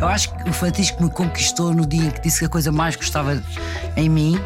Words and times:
Eu 0.00 0.08
acho 0.08 0.34
que 0.34 0.48
o 0.48 0.52
Francisco 0.52 1.02
me 1.02 1.10
conquistou 1.10 1.74
no 1.74 1.86
dia 1.86 2.06
em 2.06 2.10
que 2.10 2.22
disse 2.22 2.38
que 2.38 2.46
a 2.46 2.48
coisa 2.48 2.72
mais 2.72 2.96
gostava 2.96 3.42
em 3.96 4.08
mim 4.08 4.40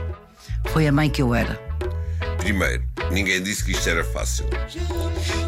foi 0.70 0.88
a 0.88 0.92
mãe 0.92 1.08
que 1.08 1.22
eu 1.22 1.32
era. 1.32 1.54
Primeiro, 2.38 2.82
ninguém 3.12 3.40
disse 3.40 3.64
que 3.64 3.70
isto 3.70 3.88
era 3.88 4.02
fácil. 4.02 4.46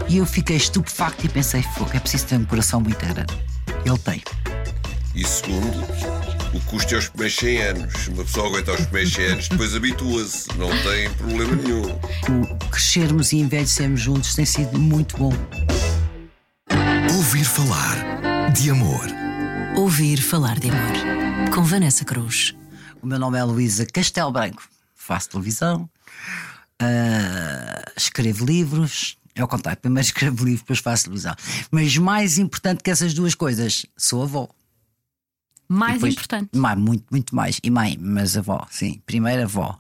E 0.08 0.18
eu 0.18 0.24
fiquei 0.24 0.56
estupefacto 0.56 1.26
e 1.26 1.28
pensei, 1.28 1.60
fogo, 1.62 1.90
é 1.92 1.98
preciso 1.98 2.26
ter 2.26 2.36
um 2.36 2.44
coração 2.44 2.80
muito 2.80 3.04
grande. 3.04 3.34
Ele 3.84 3.98
tem. 3.98 4.22
E 5.12 5.24
segundo, 5.24 5.82
o 6.54 6.60
custo 6.66 6.94
é 6.94 6.98
os 6.98 7.08
primeiros 7.08 7.36
100 7.36 7.62
anos. 7.62 8.08
Uma 8.08 8.24
pessoa 8.24 8.46
aguenta 8.46 8.72
os 8.72 8.80
primeiros 8.82 9.12
100 9.12 9.24
anos, 9.24 9.48
depois 9.48 9.74
habitua-se. 9.74 10.48
Não 10.56 10.68
tem 10.82 11.10
problema 11.14 11.56
nenhum. 11.56 11.82
O 11.82 12.70
crescermos 12.70 13.32
e 13.32 13.38
envelhecermos 13.38 14.00
juntos 14.00 14.36
tem 14.36 14.46
sido 14.46 14.78
muito 14.78 15.16
bom. 15.16 15.32
Ouvir 17.12 17.44
falar 17.44 18.52
de 18.52 18.70
amor. 18.70 19.25
Ouvir 19.76 20.20
falar 20.20 20.58
de 20.58 20.70
amor. 20.70 21.50
Com 21.54 21.62
Vanessa 21.62 22.04
Cruz. 22.04 22.54
O 23.02 23.06
meu 23.06 23.18
nome 23.18 23.38
é 23.38 23.44
Luísa 23.44 23.86
Castelo 23.86 24.32
Branco. 24.32 24.62
Faço 24.94 25.30
televisão, 25.30 25.88
uh, 26.82 27.90
escrevo 27.96 28.44
livros. 28.44 29.16
É 29.34 29.44
o 29.44 29.48
contrário, 29.48 29.80
primeiro 29.80 30.04
escrevo 30.06 30.44
livros, 30.44 30.62
depois 30.62 30.78
faço 30.80 31.04
televisão. 31.04 31.34
Mas 31.70 31.96
mais 31.96 32.38
importante 32.38 32.82
que 32.82 32.90
essas 32.90 33.14
duas 33.14 33.34
coisas, 33.34 33.86
sou 33.96 34.22
avó. 34.22 34.48
Mais 35.68 35.94
Depois- 35.94 36.14
importante. 36.14 36.56
Mais, 36.56 36.78
muito, 36.78 37.04
muito 37.10 37.34
mais. 37.34 37.60
E 37.62 37.70
mãe, 37.70 37.96
mas 38.00 38.36
avó, 38.36 38.66
sim. 38.70 39.00
Primeiro 39.04 39.42
avó. 39.42 39.78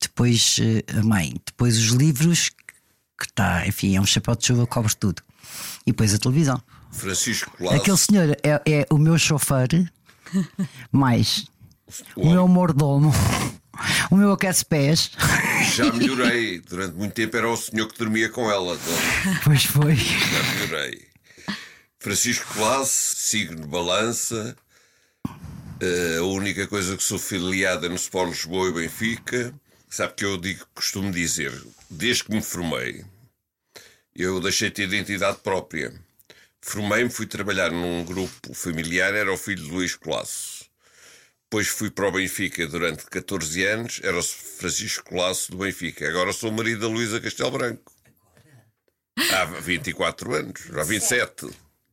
Depois 0.00 0.56
eh, 0.60 0.84
a 0.98 1.02
mãe. 1.02 1.34
Depois 1.44 1.76
os 1.78 1.88
livros, 1.90 2.50
que 3.18 3.26
está, 3.26 3.66
enfim, 3.66 3.96
é 3.96 4.00
um 4.00 4.06
chapéu 4.06 4.34
de 4.36 4.46
chuva, 4.46 4.66
cobre 4.66 4.94
tudo. 4.94 5.22
E 5.86 5.90
depois 5.90 6.14
a 6.14 6.18
televisão. 6.18 6.60
Francisco 6.92 7.50
Lasso, 7.60 7.76
Aquele 7.76 7.96
senhor 7.96 8.36
é, 8.42 8.60
é 8.70 8.86
o 8.90 8.98
meu 8.98 9.18
chofer, 9.18 9.90
mais 10.90 11.46
o 12.16 12.28
o 12.28 12.30
meu 12.30 12.46
mordomo, 12.48 13.10
o 14.10 14.16
meu 14.16 14.32
aquece-pés. 14.32 15.10
já 15.74 15.92
melhorei. 15.92 16.60
Durante 16.60 16.94
muito 16.94 17.12
tempo 17.14 17.36
era 17.36 17.48
o 17.50 17.56
senhor 17.56 17.88
que 17.88 17.98
dormia 17.98 18.28
com 18.28 18.50
ela. 18.50 18.74
Então, 18.74 19.40
Pois 19.44 19.64
foi. 19.64 19.96
já 19.96 20.42
melhorei. 20.54 21.06
Francisco 21.98 22.52
Classe, 22.54 23.16
signo 23.16 23.66
balança. 23.66 24.56
Eh, 25.80 26.18
a 26.18 26.22
única 26.24 26.66
coisa 26.66 26.96
que 26.96 27.02
sou 27.02 27.18
filiada 27.18 27.88
no 27.88 27.96
Sport 27.96 28.30
Lisboa 28.30 28.68
e 28.68 28.72
Benfica. 28.72 29.54
Sabe 29.88 30.14
que 30.14 30.24
eu 30.24 30.38
digo, 30.38 30.64
costumo 30.74 31.10
dizer, 31.12 31.52
desde 31.90 32.24
que 32.24 32.32
me 32.34 32.40
formei, 32.42 33.04
eu 34.16 34.40
deixei 34.40 34.68
de 34.70 34.76
ter 34.76 34.82
identidade 34.84 35.38
própria. 35.42 35.92
Formei-me, 36.64 37.10
fui 37.10 37.26
trabalhar 37.26 37.70
num 37.72 38.04
grupo 38.04 38.54
familiar, 38.54 39.12
era 39.14 39.32
o 39.32 39.36
filho 39.36 39.64
de 39.64 39.70
Luís 39.70 39.96
Colasso. 39.96 40.64
Depois 41.44 41.66
fui 41.66 41.90
para 41.90 42.08
o 42.08 42.12
Benfica 42.12 42.66
durante 42.66 43.04
14 43.06 43.64
anos, 43.64 44.00
era 44.02 44.16
o 44.16 44.22
Francisco 44.22 45.04
Colasso 45.10 45.50
do 45.50 45.58
Benfica. 45.58 46.08
Agora 46.08 46.32
sou 46.32 46.50
o 46.50 46.52
marido 46.52 46.80
da 46.82 46.86
Luísa 46.86 47.20
Castelo 47.20 47.50
Branco. 47.50 47.92
Há 49.32 49.44
24 49.44 50.34
anos, 50.34 50.70
há 50.72 50.84
27. 50.84 51.50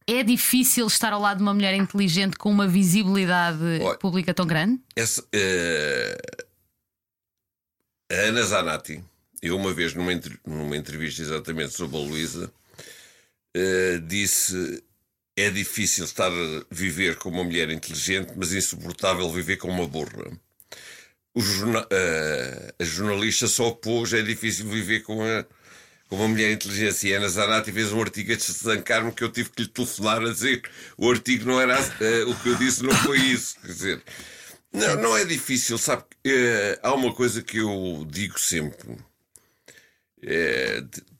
É 0.07 0.23
difícil 0.23 0.87
estar 0.87 1.13
ao 1.13 1.19
lado 1.19 1.37
de 1.37 1.43
uma 1.43 1.53
mulher 1.53 1.73
inteligente 1.73 2.37
com 2.37 2.49
uma 2.49 2.67
visibilidade 2.67 3.81
Olha. 3.81 3.97
pública 3.97 4.33
tão 4.33 4.45
grande? 4.45 4.79
Essa, 4.95 5.23
eh, 5.33 6.17
a 8.11 8.15
Ana 8.15 8.43
Zanatti, 8.43 9.03
eu 9.41 9.55
uma 9.55 9.73
vez 9.73 9.93
numa, 9.93 10.11
numa 10.45 10.77
entrevista 10.77 11.21
exatamente 11.21 11.73
sobre 11.73 11.97
a 11.97 11.99
Luísa, 11.99 12.51
eh, 13.59 13.99
disse 14.05 14.83
é 15.35 15.49
difícil 15.49 16.03
estar 16.05 16.31
a 16.31 16.65
viver 16.69 17.15
com 17.17 17.29
uma 17.29 17.43
mulher 17.43 17.69
inteligente, 17.69 18.33
mas 18.35 18.53
insuportável 18.53 19.31
viver 19.31 19.57
com 19.57 19.69
uma 19.69 19.87
burra. 19.87 20.25
Jorna- 21.35 21.87
eh, 21.89 22.73
a 22.79 22.83
jornalista 22.83 23.47
só 23.47 23.67
opôs, 23.69 24.11
é 24.13 24.21
difícil 24.21 24.65
viver 24.67 25.01
com, 25.01 25.21
a, 25.23 25.45
com 26.09 26.15
uma 26.17 26.27
mulher 26.27 26.51
inteligente. 26.51 27.07
E 27.07 27.13
a 27.13 27.17
Ana 27.17 27.29
Zanatti 27.29 27.71
fez 27.71 27.91
um 27.93 28.01
artigo 28.01 28.33
a 28.33 28.35
desancar-me 28.35 29.11
que 29.13 29.23
eu 29.23 29.31
tive 29.31 29.49
que 29.51 29.61
lhe 29.63 29.67
telefonar 29.69 30.21
a 30.21 30.31
dizer 30.31 30.61
o 30.97 31.09
artigo 31.09 31.45
não 31.45 31.61
era 31.61 31.77
eh, 32.01 32.23
o 32.25 32.35
que 32.35 32.49
eu 32.49 32.55
disse, 32.55 32.83
não 32.83 32.93
foi 32.95 33.19
isso. 33.19 33.55
Quer 33.61 33.67
dizer, 33.67 34.03
não, 34.73 34.95
não 35.01 35.17
é 35.17 35.23
difícil, 35.25 35.77
sabe? 35.77 36.03
Eh, 36.25 36.79
há 36.83 36.93
uma 36.93 37.13
coisa 37.13 37.41
que 37.41 37.57
eu 37.57 38.05
digo 38.09 38.37
sempre: 38.39 38.97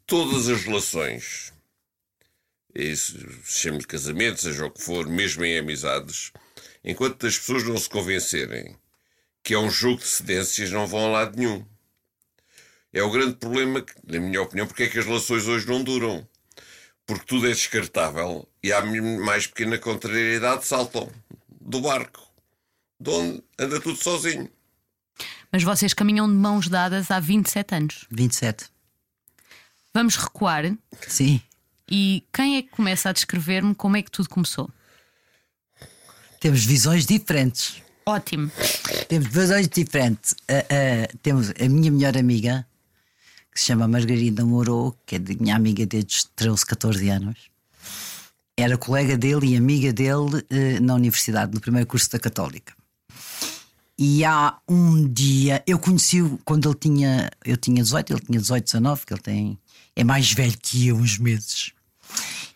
todas 0.05 0.49
as 0.49 0.63
relações, 0.63 1.53
isso, 2.83 3.17
chame-lhe 3.43 3.85
casamento, 3.85 4.41
seja 4.41 4.65
o 4.65 4.71
que 4.71 4.81
for, 4.81 5.07
mesmo 5.07 5.45
em 5.45 5.57
amizades, 5.57 6.31
enquanto 6.83 7.25
as 7.25 7.37
pessoas 7.37 7.63
não 7.63 7.77
se 7.77 7.89
convencerem 7.89 8.75
que 9.43 9.53
é 9.53 9.59
um 9.59 9.69
jogo 9.69 9.97
de 9.97 10.07
cedências, 10.07 10.71
não 10.71 10.85
vão 10.85 11.07
a 11.07 11.09
lado 11.09 11.37
nenhum. 11.37 11.65
É 12.91 13.01
o 13.01 13.11
grande 13.11 13.35
problema, 13.35 13.81
que, 13.81 13.93
na 14.05 14.19
minha 14.19 14.41
opinião, 14.41 14.67
porque 14.67 14.83
é 14.83 14.87
que 14.87 14.99
as 14.99 15.05
relações 15.05 15.47
hoje 15.47 15.67
não 15.67 15.83
duram. 15.83 16.27
Porque 17.05 17.25
tudo 17.25 17.47
é 17.47 17.51
descartável 17.51 18.47
e 18.61 18.71
à 18.71 18.83
mais 18.85 19.47
pequena 19.47 19.77
contrariedade 19.77 20.65
saltam 20.65 21.11
do 21.49 21.81
barco 21.81 22.21
de 22.99 23.09
onde 23.09 23.43
anda 23.57 23.79
tudo 23.79 23.97
sozinho. 23.97 24.49
Mas 25.51 25.63
vocês 25.63 25.93
caminham 25.93 26.27
de 26.27 26.35
mãos 26.35 26.67
dadas 26.67 27.09
há 27.09 27.19
27 27.19 27.75
anos. 27.75 28.05
27. 28.11 28.65
Vamos 29.93 30.15
recuar 30.15 30.65
Sim. 31.07 31.41
E 31.89 32.23
quem 32.33 32.57
é 32.57 32.61
que 32.61 32.69
começa 32.69 33.09
a 33.09 33.13
descrever-me 33.13 33.73
como 33.75 33.97
é 33.97 34.01
que 34.01 34.11
tudo 34.11 34.29
começou? 34.29 34.69
Temos 36.39 36.65
visões 36.65 37.05
diferentes. 37.05 37.81
Ótimo. 38.05 38.51
Temos 39.07 39.27
visões 39.27 39.67
diferentes. 39.67 40.35
Ah, 40.47 40.65
ah, 40.69 41.17
temos 41.21 41.51
a 41.59 41.67
minha 41.67 41.91
melhor 41.91 42.17
amiga, 42.17 42.65
que 43.53 43.59
se 43.59 43.67
chama 43.67 43.87
Margarida 43.87 44.45
Moro, 44.45 44.95
que 45.05 45.15
é 45.15 45.19
minha 45.19 45.55
amiga 45.55 45.85
desde 45.85 46.15
os 46.15 46.23
13, 46.35 46.65
14 46.65 47.09
anos. 47.09 47.37
Era 48.55 48.77
colega 48.77 49.17
dele 49.17 49.53
e 49.53 49.57
amiga 49.57 49.93
dele 49.93 50.43
eh, 50.49 50.79
na 50.79 50.95
universidade, 50.95 51.53
no 51.53 51.61
primeiro 51.61 51.87
curso 51.87 52.11
da 52.11 52.19
Católica. 52.19 52.73
E 53.97 54.23
há 54.23 54.57
um 54.67 55.07
dia, 55.07 55.63
eu 55.67 55.77
conheci-o 55.77 56.39
quando 56.45 56.69
ele 56.69 56.77
tinha, 56.79 57.29
eu 57.43 57.57
tinha 57.57 57.83
18, 57.83 58.13
ele 58.13 58.21
tinha 58.21 58.39
18, 58.39 58.63
19, 58.63 59.05
que 59.05 59.13
ele 59.13 59.21
tem, 59.21 59.59
é 59.95 60.03
mais 60.03 60.31
velho 60.31 60.57
que 60.57 60.87
eu, 60.87 60.95
uns 60.95 61.17
meses. 61.17 61.73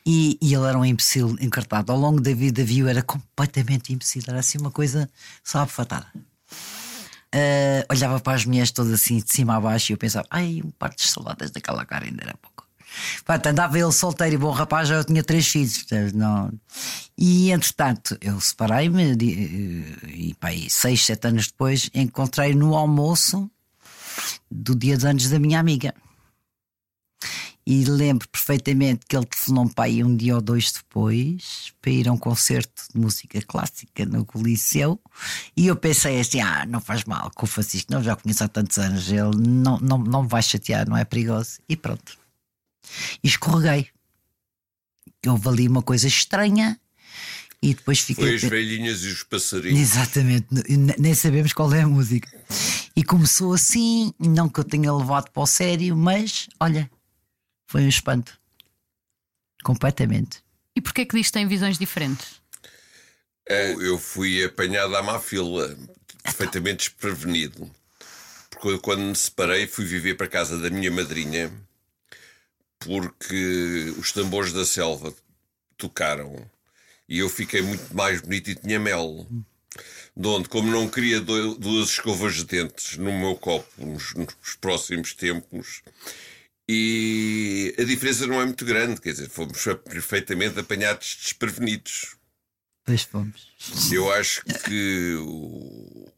E, 0.06 0.38
e 0.42 0.54
ele 0.54 0.66
era 0.66 0.78
um 0.78 0.84
imbecil 0.84 1.38
encartado. 1.40 1.92
Ao 1.92 1.98
longo 1.98 2.20
da 2.20 2.34
vida 2.34 2.64
viu, 2.64 2.88
era 2.88 3.02
completamente 3.02 3.94
imbecil, 3.94 4.24
era 4.28 4.40
assim 4.40 4.58
uma 4.58 4.72
coisa 4.72 5.10
só 5.44 5.66
fatada. 5.66 6.08
Ah, 7.34 7.86
olhava 7.90 8.20
para 8.20 8.34
as 8.34 8.46
mulheres 8.46 8.70
todas 8.72 8.94
assim, 8.94 9.18
de 9.18 9.34
cima 9.34 9.56
a 9.56 9.60
baixo, 9.60 9.92
e 9.92 9.94
eu 9.94 9.98
pensava, 9.98 10.28
ai, 10.30 10.62
um 10.64 10.70
par 10.70 10.94
de 10.94 11.02
saladas 11.02 11.50
daquela 11.50 11.84
cara 11.84 12.06
ainda 12.06 12.24
era 12.24 12.36
pouco. 12.38 12.68
Pronto, 13.26 13.48
andava 13.48 13.80
ele 13.80 13.92
solteiro 13.92 14.36
e 14.36 14.38
bom 14.38 14.52
rapaz, 14.52 14.88
já 14.88 14.96
eu 14.96 15.04
tinha 15.04 15.24
três 15.24 15.48
filhos. 15.48 15.80
portanto, 15.80 16.16
Não... 16.16 16.54
E 17.18 17.52
entretanto, 17.52 18.16
eu 18.22 18.40
separei-me 18.40 19.14
e 19.14 20.36
pá, 20.40 20.50
aí, 20.50 20.70
seis, 20.70 21.04
sete 21.04 21.28
anos 21.28 21.48
depois 21.48 21.90
encontrei 21.94 22.54
no 22.54 22.76
almoço 22.76 23.50
do 24.50 24.76
dia 24.76 24.96
de 24.96 25.08
anos 25.08 25.28
da 25.30 25.40
minha 25.40 25.60
amiga. 25.60 25.94
E 27.66 27.86
lembro 27.86 28.28
perfeitamente 28.28 29.06
que 29.08 29.16
ele 29.16 29.26
telefonou-me 29.26 29.74
para 29.74 29.86
aí 29.86 30.04
um 30.04 30.16
dia 30.16 30.36
ou 30.36 30.42
dois 30.42 30.72
depois 30.72 31.74
para 31.82 31.92
ir 31.92 32.08
a 32.10 32.12
um 32.12 32.18
concerto 32.18 32.84
de 32.94 33.00
música 33.00 33.42
clássica 33.42 34.06
no 34.06 34.26
Coliseu. 34.26 35.00
E 35.56 35.68
eu 35.68 35.76
pensei 35.76 36.20
assim: 36.20 36.42
ah, 36.42 36.66
não 36.66 36.82
faz 36.82 37.06
mal, 37.06 37.32
com 37.34 37.46
o 37.46 37.50
Francisco, 37.50 37.92
não, 37.92 38.04
já 38.04 38.16
conheço 38.16 38.44
há 38.44 38.48
tantos 38.48 38.78
anos, 38.78 39.10
ele 39.10 39.38
não, 39.38 39.80
não, 39.80 39.98
não 39.98 40.24
me 40.24 40.30
vai 40.30 40.44
chatear, 40.44 40.88
não 40.88 40.98
é 40.98 41.06
perigoso. 41.06 41.60
E 41.70 41.78
pronto. 41.78 42.18
E 43.24 43.28
escorreguei. 43.28 43.88
Houve 45.26 45.48
ali 45.48 45.68
uma 45.70 45.82
coisa 45.82 46.08
estranha 46.08 46.78
e 47.62 47.74
depois 47.74 48.02
fiquei. 48.02 48.26
Foi 48.26 48.36
as 48.36 48.44
velhinhas 48.44 49.04
e 49.06 49.08
os 49.08 49.24
passarinhos. 49.24 49.80
Exatamente, 49.80 50.48
nem 51.00 51.14
sabemos 51.14 51.54
qual 51.54 51.74
é 51.74 51.84
a 51.84 51.88
música. 51.88 52.30
E 52.94 53.04
começou 53.04 53.54
assim, 53.54 54.14
não 54.20 54.50
que 54.50 54.60
eu 54.60 54.66
tenha 54.66 54.94
levado 54.94 55.32
para 55.32 55.44
o 55.44 55.48
sério, 55.48 55.96
mas 55.96 56.50
olha, 56.60 56.92
foi 57.74 57.82
um 57.82 57.90
espanto. 57.90 58.40
Completamente. 59.64 60.44
E 60.76 60.80
porquê 60.80 61.08
que 61.08 61.18
diz 61.18 61.26
que 61.26 61.34
tem 61.34 61.48
visões 61.48 61.80
diferentes? 61.80 62.40
Eu, 63.48 63.82
eu 63.82 63.98
fui 63.98 64.44
apanhado 64.46 64.96
à 64.96 65.02
má 65.02 65.20
fila, 65.20 65.76
perfeitamente 66.22 66.88
desprevenido. 66.88 67.68
Porque 68.52 68.68
eu, 68.68 68.80
quando 68.80 69.02
me 69.02 69.16
separei, 69.16 69.66
fui 69.66 69.86
viver 69.86 70.14
para 70.14 70.28
a 70.28 70.30
casa 70.30 70.60
da 70.60 70.70
minha 70.70 70.92
madrinha, 70.92 71.52
porque 72.78 73.92
os 73.98 74.12
tambores 74.12 74.54
da 74.54 74.66
selva 74.68 75.12
tocaram 75.76 76.48
e 77.10 77.18
eu 77.18 77.28
fiquei 77.28 77.64
muito 77.64 77.92
mais 77.96 78.22
bonito 78.22 78.52
e 78.52 78.56
tinha 78.56 78.80
mel. 78.80 79.26
De 80.16 80.28
onde, 80.28 80.48
como 80.48 80.70
não 80.70 80.88
queria 80.88 81.20
do- 81.20 81.56
duas 81.56 81.90
escovas 81.90 82.36
de 82.36 82.46
dentes 82.46 82.98
no 82.98 83.12
meu 83.12 83.36
copo 83.36 83.68
nos, 83.84 84.14
nos 84.14 84.56
próximos 84.62 85.16
tempos, 85.16 85.82
e 86.76 87.76
a 87.78 87.84
diferença 87.84 88.26
não 88.26 88.42
é 88.42 88.46
muito 88.46 88.66
grande, 88.66 89.00
quer 89.00 89.12
dizer, 89.12 89.30
fomos 89.30 89.64
perfeitamente 89.90 90.60
apanhados 90.60 91.18
desprevenidos. 91.22 92.16
Pois 92.86 93.04
fomos. 93.04 93.48
Eu 93.92 94.12
acho 94.12 94.44
que 94.66 95.16
o, 95.22 96.12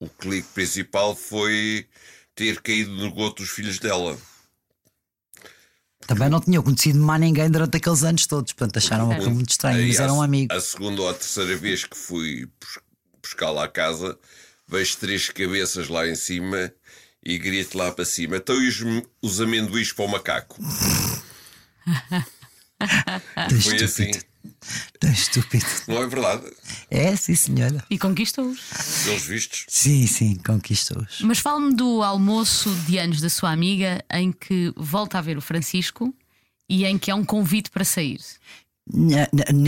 o 0.00 0.08
clique 0.08 0.48
principal 0.54 1.14
foi 1.16 1.86
ter 2.34 2.60
caído 2.62 2.90
no 2.92 3.12
goto 3.12 3.42
dos 3.42 3.50
filhos 3.50 3.78
dela. 3.78 4.16
Também 6.06 6.28
não 6.28 6.40
tinham 6.40 6.62
conhecido 6.62 7.00
mais 7.00 7.20
ninguém 7.20 7.50
durante 7.50 7.76
aqueles 7.76 8.04
anos 8.04 8.26
todos, 8.26 8.52
portanto 8.52 8.76
acharam 8.76 9.10
aquilo 9.10 9.32
muito 9.32 9.50
estranho, 9.50 9.78
Aí, 9.78 9.88
mas 9.88 9.98
a- 10.00 10.04
eram 10.04 10.22
amigos. 10.22 10.56
A 10.56 10.60
segunda 10.60 11.02
ou 11.02 11.08
a 11.08 11.14
terceira 11.14 11.56
vez 11.56 11.84
que 11.84 11.96
fui 11.96 12.46
bus- 12.60 12.78
buscá-la 13.22 13.64
à 13.64 13.68
casa, 13.68 14.16
vejo 14.68 14.96
três 14.98 15.28
cabeças 15.30 15.88
lá 15.88 16.06
em 16.06 16.14
cima 16.14 16.72
e 17.28 17.38
grito 17.38 17.76
lá 17.76 17.90
para 17.90 18.04
cima: 18.04 18.36
então 18.36 18.54
e 18.62 18.68
os, 18.68 18.78
os 19.20 19.40
amendoins 19.40 19.92
para 19.92 20.04
o 20.04 20.08
macaco? 20.08 20.56
Foi 23.62 23.82
assim. 23.82 24.10
Tão 25.00 25.10
estúpido. 25.10 25.64
não 25.88 26.02
é 26.02 26.06
verdade? 26.06 26.44
É, 26.90 27.14
sim, 27.16 27.34
senhora. 27.34 27.84
E 27.90 27.98
conquistou-os. 27.98 28.60
Pelos 29.04 29.22
vistos. 29.22 29.64
Sim, 29.68 30.06
sim, 30.06 30.36
conquistou-os. 30.36 31.20
Mas 31.22 31.38
fale-me 31.38 31.74
do 31.74 32.02
almoço 32.02 32.70
de 32.86 32.98
anos 32.98 33.20
da 33.20 33.28
sua 33.28 33.50
amiga 33.50 34.04
em 34.12 34.30
que 34.32 34.72
volta 34.76 35.18
a 35.18 35.20
ver 35.20 35.36
o 35.36 35.40
Francisco 35.40 36.14
e 36.68 36.84
em 36.84 36.96
que 36.98 37.10
é 37.10 37.14
um 37.14 37.24
convite 37.24 37.70
para 37.70 37.84
sair. 37.84 38.20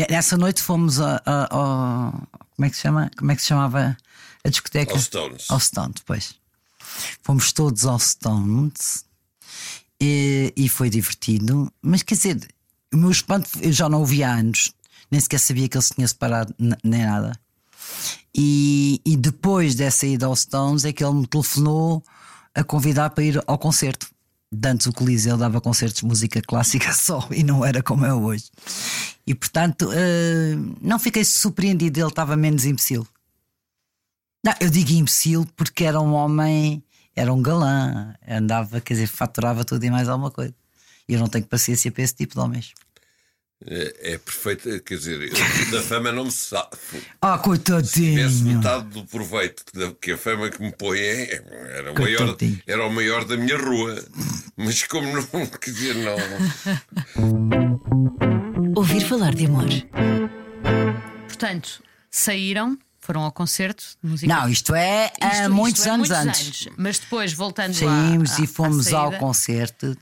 Nessa 0.09 0.37
noite 0.37 0.63
fomos 0.63 1.01
a- 1.01 1.21
a- 1.27 1.49
ao. 1.55 2.13
Como 2.55 2.67
é 2.67 2.71
que 2.71 2.77
se 2.77 2.83
chama? 2.83 3.11
Como 3.17 3.31
é 3.33 3.37
que 3.37 3.43
se 3.43 3.49
chamava 3.49 3.97
a 4.45 4.49
discoteca? 4.49 4.93
Ao 4.93 4.99
Stones. 5.01 5.45
Ao 5.51 5.61
Stones, 5.61 5.95
depois. 5.97 6.35
Fomos 7.23 7.53
todos 7.53 7.85
ao 7.87 7.99
Stones 7.99 9.05
e, 10.01 10.53
e 10.57 10.69
foi 10.69 10.91
divertido. 10.91 11.73
Mas 11.83 12.03
quer 12.03 12.15
dizer, 12.15 12.49
o 12.93 12.97
meu 12.97 13.11
espanto, 13.11 13.51
eu 13.61 13.73
já 13.73 13.89
não 13.89 14.03
o 14.03 14.07
via 14.07 14.29
há 14.31 14.35
anos, 14.35 14.73
nem 15.11 15.21
sequer 15.21 15.39
sabia 15.39 15.69
que 15.69 15.77
ele 15.77 15.85
se 15.85 15.95
tinha 15.95 16.09
separado, 16.09 16.55
nem 16.59 17.03
nada. 17.03 17.39
E, 18.35 19.01
e 19.05 19.17
depois 19.17 19.75
dessa 19.75 20.07
ida 20.07 20.27
ao 20.27 20.37
Stones 20.37 20.85
é 20.85 20.93
que 20.93 21.03
ele 21.03 21.15
me 21.15 21.27
telefonou 21.27 22.03
a 22.55 22.63
convidar 22.63 23.11
para 23.11 23.25
ir 23.25 23.43
ao 23.47 23.59
concerto. 23.59 24.09
De 24.51 24.67
Antes 24.67 24.87
o 24.87 24.93
Coliseu 24.93 25.37
dava 25.37 25.61
concertos 25.61 26.01
de 26.01 26.07
música 26.07 26.41
clássica 26.41 26.93
só 26.95 27.27
e 27.31 27.43
não 27.43 27.65
era 27.65 27.83
como 27.83 28.07
é 28.07 28.15
hoje. 28.15 28.47
E 29.27 29.35
portanto, 29.35 29.91
eh, 29.93 30.57
não 30.81 30.99
fiquei 30.99 31.23
surpreendido, 31.25 32.01
ele 32.01 32.09
estava 32.09 32.35
menos 32.35 32.65
imbecil. 32.65 33.07
Não, 34.45 34.55
eu 34.61 34.71
digo 34.71 34.93
imbecil 34.93 35.47
porque 35.55 35.85
era 35.85 36.01
um 36.01 36.15
homem, 36.15 36.83
era 37.19 37.33
um 37.33 37.43
galã, 37.43 38.15
andava, 38.27 38.81
quer 38.81 38.95
dizer, 38.95 39.07
faturava 39.09 39.65
tudo 39.65 39.85
e 39.85 39.91
mais 39.91 40.09
alguma 40.09 40.31
coisa. 40.31 40.55
E 41.09 41.15
eu 41.15 41.21
não 41.21 41.29
tenho 41.29 41.45
paciência 41.47 41.91
para 41.91 42.03
esse 42.03 42.15
tipo 42.15 42.35
de 42.35 42.41
homens. 42.41 42.73
É, 43.67 44.13
é 44.13 44.19
perfeito, 44.19 44.81
quer 44.85 44.97
dizer, 44.99 45.21
eu 45.21 45.71
da 45.73 45.83
fama 45.83 46.13
não 46.13 46.27
me 46.27 46.31
sabe. 46.31 46.77
Ah, 47.21 47.37
Tivesse 47.37 47.43
coitadinho! 47.45 48.55
metade 48.57 48.85
do 48.91 49.05
proveito 49.05 49.65
da- 49.75 49.93
que 50.01 50.13
a 50.13 50.17
fama 50.17 50.49
que 50.49 50.63
me 50.63 50.71
põe 50.71 50.97
é, 51.01 51.43
era, 51.79 51.91
o 51.93 51.95
maior, 52.01 52.37
era 52.69 52.87
o 52.87 52.93
maior 52.93 53.25
da 53.25 53.37
minha 53.37 53.57
rua. 53.59 54.01
Mas 54.57 54.85
como 54.85 55.09
não, 55.13 55.23
quer 55.61 55.71
dizer, 55.73 55.97
não. 55.97 56.17
Ouvir 58.77 59.01
falar 59.01 59.35
de 59.35 59.47
amor. 59.47 59.67
Portanto, 61.27 61.83
saíram, 62.11 62.79
foram 63.09 63.23
ao 63.23 63.33
concerto 63.33 63.83
de 64.05 64.11
música. 64.11 64.35
Não, 64.35 64.47
isto 64.51 64.75
é 64.75 65.07
Isto- 65.07 65.25
há 65.25 65.49
muitos 65.49 65.87
é 65.87 65.91
anos 65.91 66.09
muitos 66.11 66.27
antes. 66.27 66.67
anos. 66.67 66.77
Mas 66.77 66.99
depois, 66.99 67.33
voltando 67.33 67.73
Saímos 67.73 68.39
à- 68.39 68.43
e 68.43 68.47
fomos 68.47 68.93
à 68.93 68.99
ao 68.99 69.13
concerto. 69.13 69.97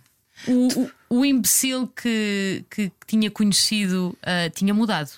o, 0.49 0.81
o, 1.09 1.19
o 1.21 1.25
imbecil 1.25 1.87
que, 1.87 2.65
que 2.69 2.91
tinha 3.07 3.31
conhecido 3.31 4.19
ah, 4.25 4.51
tinha 4.53 4.75
mudado. 4.75 5.09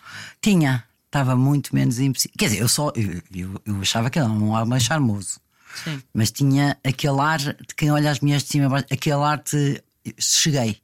Tinha, 0.43 0.85
estava 1.07 1.35
muito 1.35 1.75
menos 1.75 1.99
imbecil. 1.99 2.31
Quer 2.39 2.51
dizer, 2.51 2.61
eu 2.61 2.69
só 2.69 2.93
eu, 2.95 3.23
eu, 3.35 3.63
eu 3.65 3.81
achava 3.81 4.11
que 4.11 4.19
ele 4.19 4.27
era 4.27 4.35
um 4.35 4.51
homem 4.51 4.79
charmoso. 4.79 5.41
Sim. 5.83 6.03
Mas 6.13 6.31
tinha 6.31 6.77
aquele 6.85 7.21
ar 7.21 7.39
de 7.39 7.75
quem 7.75 7.91
olha 7.91 8.11
as 8.11 8.21
mulheres 8.21 8.43
de 8.43 8.51
cima 8.51 8.85
aquele 8.91 9.23
ar 9.23 9.43
de 9.43 9.83
cheguei. 10.19 10.77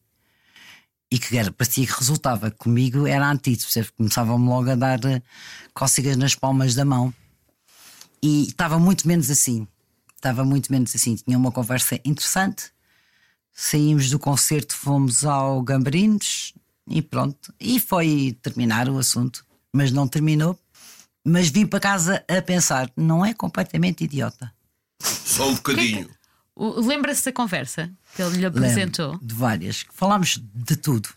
E 1.14 1.18
que 1.18 1.36
era, 1.38 1.52
parecia 1.52 1.86
que 1.86 1.92
resultava. 1.92 2.50
Comigo 2.50 3.06
era 3.06 3.30
antítese, 3.30 3.66
percebes? 3.66 3.90
começavam-me 3.96 4.48
logo 4.48 4.68
a 4.70 4.74
dar 4.74 5.04
eh, 5.04 5.22
cócegas 5.72 6.16
nas 6.16 6.34
palmas 6.34 6.74
da 6.74 6.84
mão. 6.84 7.14
E 8.20 8.48
estava 8.48 8.80
muito 8.80 9.06
menos 9.06 9.30
assim. 9.30 9.68
Estava 10.16 10.44
muito 10.44 10.72
menos 10.72 10.92
assim. 10.92 11.14
Tinha 11.14 11.38
uma 11.38 11.52
conversa 11.52 12.00
interessante. 12.04 12.72
Saímos 13.52 14.10
do 14.10 14.18
concerto, 14.18 14.74
fomos 14.74 15.24
ao 15.24 15.62
Gambarinos 15.62 16.52
e 16.88 17.00
pronto. 17.00 17.54
E 17.60 17.78
foi 17.78 18.36
terminar 18.42 18.88
o 18.88 18.98
assunto. 18.98 19.46
Mas 19.72 19.92
não 19.92 20.08
terminou. 20.08 20.58
Mas 21.24 21.48
vim 21.48 21.64
para 21.64 21.78
casa 21.78 22.24
a 22.28 22.42
pensar: 22.42 22.90
não 22.96 23.24
é 23.24 23.32
completamente 23.32 24.02
idiota. 24.02 24.52
Só 25.00 25.48
um 25.48 25.54
bocadinho. 25.54 26.10
O- 26.56 26.80
Lembra-se 26.80 27.24
da 27.24 27.32
conversa 27.32 27.92
que 28.14 28.22
ele 28.22 28.36
lhe 28.36 28.42
Lembro 28.42 28.58
apresentou? 28.58 29.18
de 29.20 29.34
várias. 29.34 29.84
Falámos 29.92 30.40
de 30.54 30.76
tudo. 30.76 31.08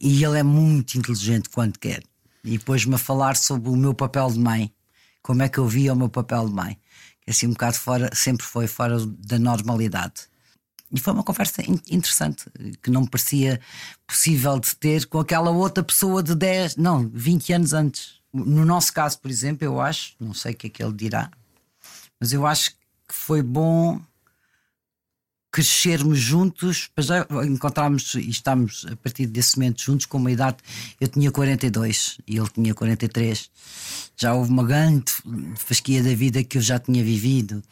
E 0.00 0.24
ele 0.24 0.38
é 0.38 0.42
muito 0.42 0.96
inteligente 0.98 1.48
quando 1.48 1.78
quer. 1.78 2.02
E 2.44 2.58
pôs-me 2.58 2.94
a 2.94 2.98
falar 2.98 3.36
sobre 3.36 3.68
o 3.68 3.76
meu 3.76 3.92
papel 3.94 4.30
de 4.30 4.38
mãe. 4.38 4.72
Como 5.22 5.42
é 5.42 5.48
que 5.48 5.58
eu 5.58 5.66
via 5.66 5.92
o 5.92 5.96
meu 5.96 6.08
papel 6.08 6.46
de 6.48 6.54
mãe. 6.54 6.78
Que 7.22 7.30
assim 7.30 7.46
um 7.46 7.50
bocado 7.50 7.76
fora, 7.76 8.10
sempre 8.14 8.44
foi 8.46 8.66
fora 8.66 8.96
da 9.06 9.38
normalidade. 9.38 10.28
E 10.92 10.98
foi 10.98 11.12
uma 11.12 11.22
conversa 11.22 11.62
in- 11.62 11.80
interessante, 11.90 12.46
que 12.82 12.90
não 12.90 13.02
me 13.02 13.08
parecia 13.08 13.60
possível 14.06 14.58
de 14.58 14.74
ter 14.74 15.06
com 15.06 15.20
aquela 15.20 15.50
outra 15.50 15.84
pessoa 15.84 16.20
de 16.22 16.34
10, 16.34 16.76
não, 16.76 17.08
20 17.12 17.52
anos 17.52 17.72
antes. 17.72 18.14
No 18.32 18.64
nosso 18.64 18.92
caso, 18.92 19.18
por 19.20 19.30
exemplo, 19.30 19.64
eu 19.64 19.80
acho, 19.80 20.14
não 20.18 20.34
sei 20.34 20.52
o 20.52 20.56
que 20.56 20.66
é 20.66 20.70
que 20.70 20.82
ele 20.82 20.92
dirá, 20.94 21.30
mas 22.18 22.32
eu 22.32 22.44
acho 22.46 22.70
que 22.72 23.14
foi 23.14 23.40
bom 23.42 24.00
crescermos 25.50 26.18
juntos, 26.18 26.88
para 26.94 27.02
já 27.02 27.26
encontrarmos 27.44 28.14
e 28.14 28.30
estamos 28.30 28.86
a 28.90 28.96
partir 28.96 29.26
desse 29.26 29.56
momento 29.56 29.82
juntos 29.82 30.06
com 30.06 30.18
uma 30.18 30.30
idade. 30.30 30.58
Eu 31.00 31.08
tinha 31.08 31.30
42 31.30 32.18
e 32.26 32.36
ele 32.36 32.48
tinha 32.48 32.74
43. 32.74 33.50
Já 34.16 34.32
houve 34.32 34.50
uma 34.50 34.64
grande 34.64 35.12
fasquia 35.56 36.02
da 36.02 36.14
vida 36.14 36.44
que 36.44 36.58
eu 36.58 36.62
já 36.62 36.78
tinha 36.78 37.02
vivido. 37.02 37.62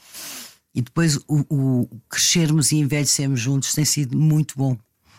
E 0.75 0.82
depois 0.82 1.16
o, 1.28 1.44
o 1.48 1.88
crescermos 2.08 2.72
e 2.72 2.76
envelhecermos 2.76 3.40
juntos 3.40 3.75
tem 3.75 3.84
sido 3.84 4.16
muito 4.16 4.54
bom. 4.56 4.76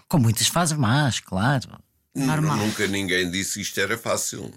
Com 0.08 0.18
muitas 0.18 0.48
fases 0.48 0.78
más, 0.78 1.20
claro. 1.20 1.80
Normal. 2.16 2.58
Nunca 2.58 2.88
ninguém 2.88 3.30
disse 3.30 3.56
que 3.56 3.62
isto 3.62 3.80
era 3.80 3.98
fácil. 3.98 4.54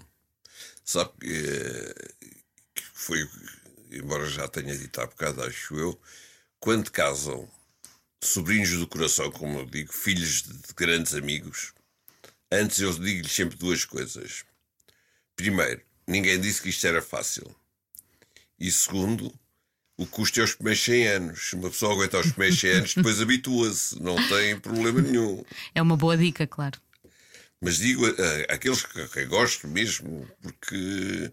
Sabe 0.83 1.11
que, 1.19 1.27
eh, 1.27 2.13
que 2.75 2.83
foi, 2.93 3.29
embora 3.91 4.29
já 4.29 4.47
tenha 4.47 4.77
dito 4.77 4.99
há 4.99 5.05
bocado, 5.05 5.43
acho 5.43 5.75
eu, 5.75 5.97
quando 6.59 6.91
casam 6.91 7.47
sobrinhos 8.25 8.71
do 8.71 8.87
coração, 8.87 9.31
como 9.31 9.59
eu 9.59 9.65
digo, 9.65 9.91
filhos 9.91 10.43
de 10.43 10.53
de 10.53 10.73
grandes 10.75 11.13
amigos, 11.13 11.73
antes 12.51 12.79
eu 12.79 12.91
digo-lhes 12.93 13.31
sempre 13.31 13.57
duas 13.57 13.85
coisas. 13.85 14.43
Primeiro, 15.35 15.81
ninguém 16.07 16.39
disse 16.39 16.61
que 16.61 16.69
isto 16.69 16.85
era 16.85 17.01
fácil. 17.01 17.53
E 18.59 18.71
segundo, 18.71 19.33
o 19.97 20.05
custo 20.05 20.39
é 20.39 20.43
os 20.43 20.55
primeiros 20.55 20.83
100 20.83 21.07
anos. 21.07 21.53
Uma 21.53 21.69
pessoa 21.69 21.93
aguenta 21.93 22.19
os 22.19 22.31
primeiros 22.31 22.59
100 22.59 22.71
anos, 22.71 22.93
depois 22.95 23.21
habitua-se, 23.21 24.01
não 24.01 24.15
tem 24.27 24.59
problema 24.59 25.01
nenhum. 25.01 25.43
É 25.75 25.81
uma 25.81 25.97
boa 25.97 26.17
dica, 26.17 26.47
claro. 26.47 26.79
Mas 27.63 27.77
digo 27.77 28.05
aqueles 28.49 28.83
que, 28.83 29.25
gosto 29.25 29.69
mesmo, 29.69 30.29
porque 30.41 31.31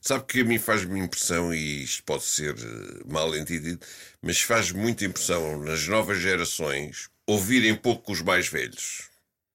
sabe 0.00 0.24
que 0.24 0.40
a 0.40 0.44
mim 0.44 0.58
faz-me 0.58 0.98
impressão, 0.98 1.52
e 1.52 1.84
isto 1.84 2.02
pode 2.04 2.24
ser 2.24 2.56
eh, 2.58 3.02
mal 3.06 3.36
entendido, 3.36 3.84
mas 4.22 4.40
faz 4.40 4.72
muita 4.72 5.04
impressão 5.04 5.62
nas 5.62 5.86
novas 5.86 6.18
gerações 6.18 7.10
ouvirem 7.26 7.74
pouco 7.74 8.10
os 8.10 8.22
mais 8.22 8.48
velhos, 8.48 9.10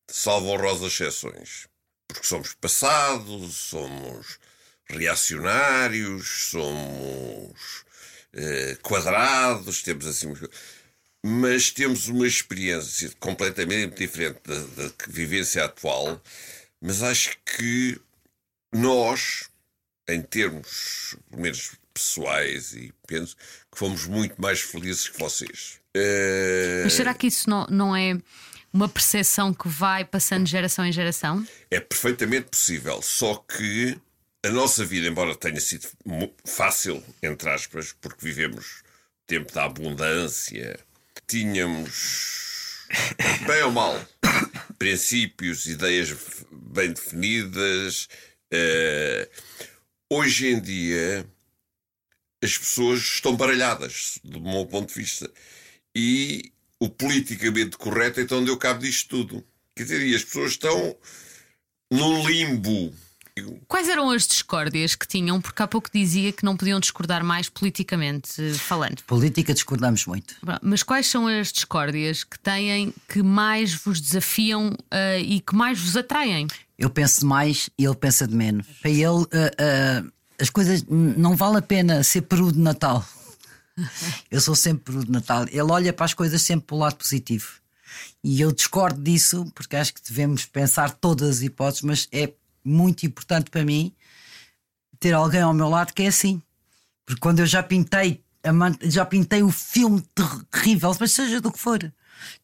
salvo 0.08 0.50
honrosas 0.50 0.94
exceções. 0.94 1.68
Porque 2.08 2.28
somos 2.28 2.54
passados, 2.54 3.56
somos 3.56 4.38
reacionários, 4.86 6.50
somos 6.52 7.84
eh, 8.34 8.78
quadrados, 8.84 9.82
temos 9.82 10.06
assim. 10.06 10.34
Mas 11.24 11.72
temos 11.72 12.08
uma 12.08 12.28
experiência 12.28 13.12
completamente 13.20 13.98
diferente 13.98 14.40
da, 14.46 14.60
da 14.60 14.92
vivência 15.08 15.64
atual. 15.64 16.22
Mas 16.82 17.04
acho 17.04 17.38
que 17.46 18.00
nós, 18.74 19.50
em 20.10 20.22
termos, 20.22 21.16
pelo 21.30 21.44
menos 21.44 21.72
pessoais, 21.94 22.74
e 22.74 22.94
penso 23.06 23.36
que 23.72 23.78
fomos 23.78 24.08
muito 24.08 24.42
mais 24.42 24.62
felizes 24.62 25.08
que 25.10 25.20
vocês. 25.20 25.80
Eh, 25.94 26.82
Mas 26.84 26.94
será 26.94 27.14
que 27.14 27.28
isso 27.28 27.50
não, 27.50 27.68
não 27.68 27.96
é 27.96 28.18
uma 28.74 28.88
percepção 28.88 29.54
que 29.54 29.68
vai 29.68 30.06
passando 30.06 30.46
de 30.46 30.52
geração 30.52 30.86
em 30.86 30.92
geração? 30.92 31.46
É 31.70 31.80
perfeitamente 31.80 32.50
possível, 32.50 33.02
só 33.02 33.36
que 33.36 34.00
a 34.44 34.50
nossa 34.50 34.84
vida, 34.84 35.08
embora 35.08 35.36
tenha 35.36 35.60
sido 35.60 35.88
fácil, 36.46 37.04
entre 37.22 37.50
aspas, 37.50 37.94
porque 38.02 38.26
vivemos 38.26 38.80
o 38.80 39.28
tempo 39.28 39.54
da 39.54 39.66
abundância, 39.66 40.80
tínhamos, 41.32 42.88
bem 43.48 43.64
ou 43.64 43.72
mal, 43.72 43.98
princípios, 44.78 45.66
ideias 45.66 46.14
bem 46.52 46.92
definidas, 46.92 48.10
eh, 48.52 49.30
hoje 50.12 50.48
em 50.48 50.60
dia 50.60 51.26
as 52.44 52.58
pessoas 52.58 53.00
estão 53.00 53.34
baralhadas, 53.38 54.20
do 54.26 54.42
meu 54.42 54.66
ponto 54.66 54.90
de 54.90 55.00
vista. 55.00 55.32
E 55.96 56.52
o 56.82 56.90
politicamente 56.90 57.78
correto 57.78 58.20
então 58.20 58.44
deu 58.44 58.58
cabo 58.58 58.82
disto 58.82 59.08
tudo. 59.08 59.48
Quer 59.74 59.84
dizer, 59.84 60.02
e 60.02 60.14
as 60.14 60.26
pessoas 60.26 60.52
estão 60.52 60.98
num 61.90 62.28
limbo. 62.28 62.94
Quais 63.68 63.88
eram 63.88 64.10
as 64.10 64.28
discórdias 64.28 64.94
que 64.94 65.08
tinham? 65.08 65.40
Porque 65.40 65.62
há 65.62 65.68
pouco 65.68 65.90
dizia 65.94 66.34
que 66.34 66.44
não 66.44 66.58
podiam 66.58 66.80
discordar 66.80 67.24
mais 67.24 67.48
politicamente 67.48 68.54
falando. 68.56 69.02
Política 69.04 69.54
discordamos 69.54 70.06
muito. 70.06 70.36
Mas 70.62 70.84
quais 70.84 71.08
são 71.08 71.28
as 71.28 71.52
discórdias 71.52 72.24
que 72.24 72.38
têm 72.38 72.94
que 73.08 73.24
mais 73.24 73.74
vos 73.74 74.02
desafiam 74.02 74.70
uh, 74.70 75.20
e 75.20 75.40
que 75.40 75.56
mais 75.56 75.80
vos 75.80 75.96
atraem? 75.96 76.48
Eu 76.78 76.90
penso 76.90 77.26
mais 77.26 77.70
e 77.78 77.86
ele 77.86 77.96
pensa 77.96 78.28
de 78.28 78.36
menos. 78.36 78.68
Para 78.82 78.92
ele, 78.92 79.06
uh, 79.06 79.24
uh, 79.24 80.12
as 80.40 80.50
coisas 80.50 80.84
não 80.90 81.36
vale 81.36 81.58
a 81.58 81.62
pena 81.62 82.04
ser 82.04 82.24
peru 82.24 82.52
de 82.52 82.60
Natal. 82.60 83.06
Eu 84.30 84.42
sou 84.42 84.56
sempre 84.56 84.92
peru 84.92 85.06
de 85.06 85.12
Natal. 85.12 85.46
Ele 85.50 85.62
olha 85.62 85.94
para 85.94 86.06
as 86.06 86.14
coisas 86.14 86.42
sempre 86.42 86.68
pelo 86.68 86.82
lado 86.82 86.96
positivo. 86.96 87.62
E 88.24 88.40
eu 88.40 88.52
discordo 88.52 89.02
disso, 89.02 89.52
porque 89.56 89.76
acho 89.76 89.94
que 89.94 90.02
devemos 90.08 90.46
pensar 90.46 90.92
todas 90.92 91.30
as 91.30 91.42
hipóteses, 91.42 91.82
mas 91.82 92.08
é 92.12 92.32
muito 92.64 93.06
importante 93.06 93.50
para 93.50 93.64
mim 93.64 93.94
ter 95.00 95.14
alguém 95.14 95.42
ao 95.42 95.54
meu 95.54 95.68
lado 95.68 95.94
que 95.94 96.04
é 96.04 96.08
assim. 96.08 96.42
Porque 97.06 97.20
quando 97.20 97.40
eu 97.40 97.46
já 97.46 97.62
pintei, 97.62 98.24
já 98.84 99.06
pintei 99.06 99.44
o 99.44 99.52
filme 99.52 100.02
terrível, 100.52 100.96
mas 101.00 101.12
seja 101.12 101.42
do 101.42 101.52
que 101.52 101.60
for. 101.60 101.92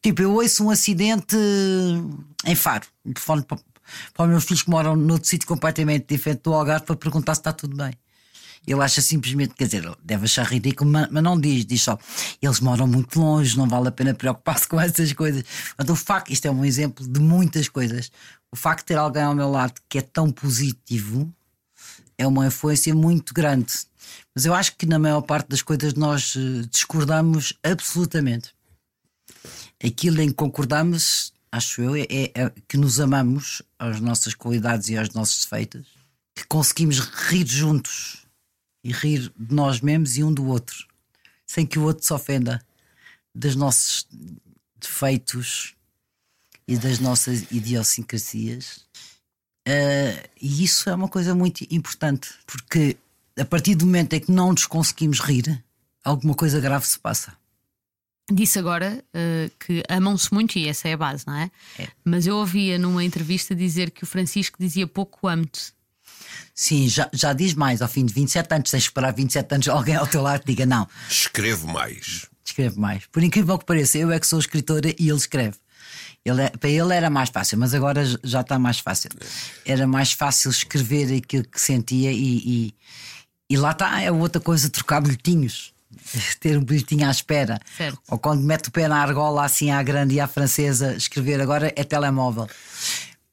Tipo, 0.02 0.22
eu 0.22 0.34
ouço 0.34 0.64
um 0.64 0.70
acidente 0.70 1.36
em 2.44 2.54
Faro, 2.54 2.84
telefone 3.04 3.42
para, 3.42 3.58
para 4.12 4.24
os 4.24 4.30
meus 4.30 4.44
filhos 4.44 4.62
que 4.62 4.70
moram 4.70 4.96
noutro 4.96 5.28
sítio 5.28 5.46
completamente 5.46 6.06
diferente 6.08 6.42
do 6.42 6.52
Algarve 6.52 6.84
para 6.84 6.96
perguntar 6.96 7.34
se 7.34 7.40
está 7.40 7.52
tudo 7.52 7.76
bem. 7.76 7.92
Ele 8.66 8.82
acha 8.82 9.00
simplesmente, 9.00 9.54
quer 9.54 9.64
dizer, 9.64 9.90
deve 10.04 10.24
achar 10.24 10.44
ridículo, 10.44 10.90
mas, 10.90 11.10
não 11.10 11.40
diz, 11.40 11.64
diz 11.64 11.82
só, 11.82 11.98
eles 12.42 12.60
moram 12.60 12.86
muito 12.86 13.18
longe, 13.18 13.56
não 13.56 13.66
vale 13.66 13.88
a 13.88 13.92
pena 13.92 14.12
preocupar-se 14.12 14.66
com 14.68 14.78
essas 14.78 15.12
coisas. 15.12 15.44
Mas 15.76 15.88
o 15.88 15.96
facto, 15.96 16.30
isto 16.30 16.46
é 16.46 16.50
um 16.50 16.64
exemplo 16.64 17.06
de 17.06 17.20
muitas 17.20 17.68
coisas. 17.68 18.10
O 18.50 18.56
facto 18.56 18.80
de 18.80 18.86
ter 18.86 18.96
alguém 18.96 19.22
ao 19.22 19.34
meu 19.34 19.50
lado 19.50 19.80
que 19.88 19.98
é 19.98 20.02
tão 20.02 20.30
positivo 20.30 21.32
é 22.16 22.26
uma 22.26 22.46
influência 22.46 22.94
muito 22.94 23.34
grande. 23.34 23.72
Mas 24.34 24.44
eu 24.44 24.54
acho 24.54 24.76
que 24.76 24.86
na 24.86 24.98
maior 24.98 25.20
parte 25.20 25.48
das 25.48 25.62
coisas 25.62 25.94
nós 25.94 26.34
eh, 26.36 26.66
discordamos 26.70 27.52
absolutamente. 27.62 28.54
Aquilo 29.84 30.20
em 30.20 30.28
que 30.28 30.34
concordamos, 30.34 31.32
acho 31.52 31.82
eu, 31.82 31.94
é, 31.94 32.06
é 32.08 32.52
que 32.66 32.76
nos 32.76 32.98
amamos 32.98 33.62
às 33.78 34.00
nossas 34.00 34.34
qualidades 34.34 34.88
e 34.88 34.96
aos 34.96 35.10
nossos 35.10 35.44
defeitos, 35.44 35.86
que 36.34 36.44
conseguimos 36.46 36.98
rir 36.98 37.46
juntos 37.46 38.26
e 38.82 38.92
rir 38.92 39.32
de 39.36 39.54
nós 39.54 39.80
mesmos 39.80 40.16
e 40.16 40.24
um 40.24 40.32
do 40.32 40.46
outro, 40.46 40.86
sem 41.46 41.66
que 41.66 41.78
o 41.78 41.84
outro 41.84 42.04
se 42.04 42.12
ofenda 42.12 42.64
dos 43.34 43.54
nossos 43.54 44.08
defeitos 44.80 45.76
e 46.68 46.76
das 46.76 46.98
nossas 46.98 47.50
idiosincrasias. 47.50 48.86
Uh, 49.66 50.28
e 50.40 50.62
isso 50.62 50.88
é 50.90 50.94
uma 50.94 51.08
coisa 51.08 51.34
muito 51.34 51.66
importante, 51.70 52.28
porque 52.46 52.96
a 53.38 53.44
partir 53.44 53.74
do 53.74 53.86
momento 53.86 54.12
em 54.12 54.20
que 54.20 54.30
não 54.30 54.50
nos 54.50 54.66
conseguimos 54.66 55.18
rir, 55.18 55.64
alguma 56.04 56.34
coisa 56.34 56.60
grave 56.60 56.86
se 56.86 56.98
passa. 56.98 57.36
Disse 58.30 58.58
agora 58.58 59.02
uh, 59.14 59.50
que 59.58 59.82
amam-se 59.88 60.32
muito 60.32 60.58
e 60.58 60.68
essa 60.68 60.86
é 60.88 60.92
a 60.92 60.96
base, 60.96 61.26
não 61.26 61.34
é? 61.34 61.50
é? 61.78 61.88
Mas 62.04 62.26
eu 62.26 62.36
ouvia 62.36 62.78
numa 62.78 63.02
entrevista 63.02 63.54
dizer 63.54 63.90
que 63.90 64.04
o 64.04 64.06
Francisco 64.06 64.58
dizia 64.60 64.86
pouco 64.86 65.26
amo-te. 65.26 65.72
Sim, 66.54 66.88
já, 66.88 67.08
já 67.12 67.32
diz 67.32 67.54
mais. 67.54 67.80
Ao 67.80 67.88
fim 67.88 68.04
de 68.04 68.12
27 68.12 68.54
anos, 68.54 68.70
tens 68.70 68.82
de 68.82 68.88
esperar 68.88 69.14
27 69.14 69.54
anos 69.54 69.68
alguém 69.68 69.96
ao 69.96 70.06
teu 70.06 70.20
lado 70.20 70.42
diga 70.44 70.66
não. 70.66 70.86
Escrevo 71.08 71.66
mais. 71.68 72.26
Escrevo 72.44 72.78
mais. 72.78 73.06
Por 73.06 73.22
incrível 73.22 73.58
que 73.58 73.64
pareça, 73.64 73.96
eu 73.96 74.12
é 74.12 74.20
que 74.20 74.26
sou 74.26 74.38
escritora 74.38 74.88
e 74.98 75.08
ele 75.08 75.16
escreve. 75.16 75.56
Ele, 76.28 76.42
é, 76.42 76.50
para 76.50 76.70
ele 76.70 76.94
era 76.94 77.08
mais 77.10 77.30
fácil, 77.30 77.58
mas 77.58 77.74
agora 77.74 78.02
já 78.22 78.40
está 78.40 78.58
mais 78.58 78.78
fácil. 78.78 79.10
Era 79.64 79.86
mais 79.86 80.12
fácil 80.12 80.50
escrever 80.50 81.16
aquilo 81.16 81.44
que 81.44 81.60
sentia 81.60 82.12
e, 82.12 82.38
e, 82.44 82.74
e 83.50 83.56
lá 83.56 83.72
está, 83.72 84.00
é 84.00 84.10
outra 84.10 84.40
coisa, 84.40 84.68
trocar 84.68 85.00
bilhetinhos. 85.00 85.72
Ter 86.40 86.58
um 86.58 86.64
bilhetinho 86.64 87.06
à 87.06 87.10
espera. 87.10 87.58
Certo. 87.76 87.98
Ou 88.10 88.18
quando 88.18 88.42
mete 88.42 88.68
o 88.68 88.72
pé 88.72 88.88
na 88.88 89.00
argola 89.00 89.44
assim 89.44 89.70
à 89.70 89.82
grande 89.82 90.14
e 90.14 90.20
à 90.20 90.26
francesa, 90.26 90.94
escrever 90.94 91.40
agora 91.40 91.72
é 91.74 91.84
telemóvel. 91.84 92.48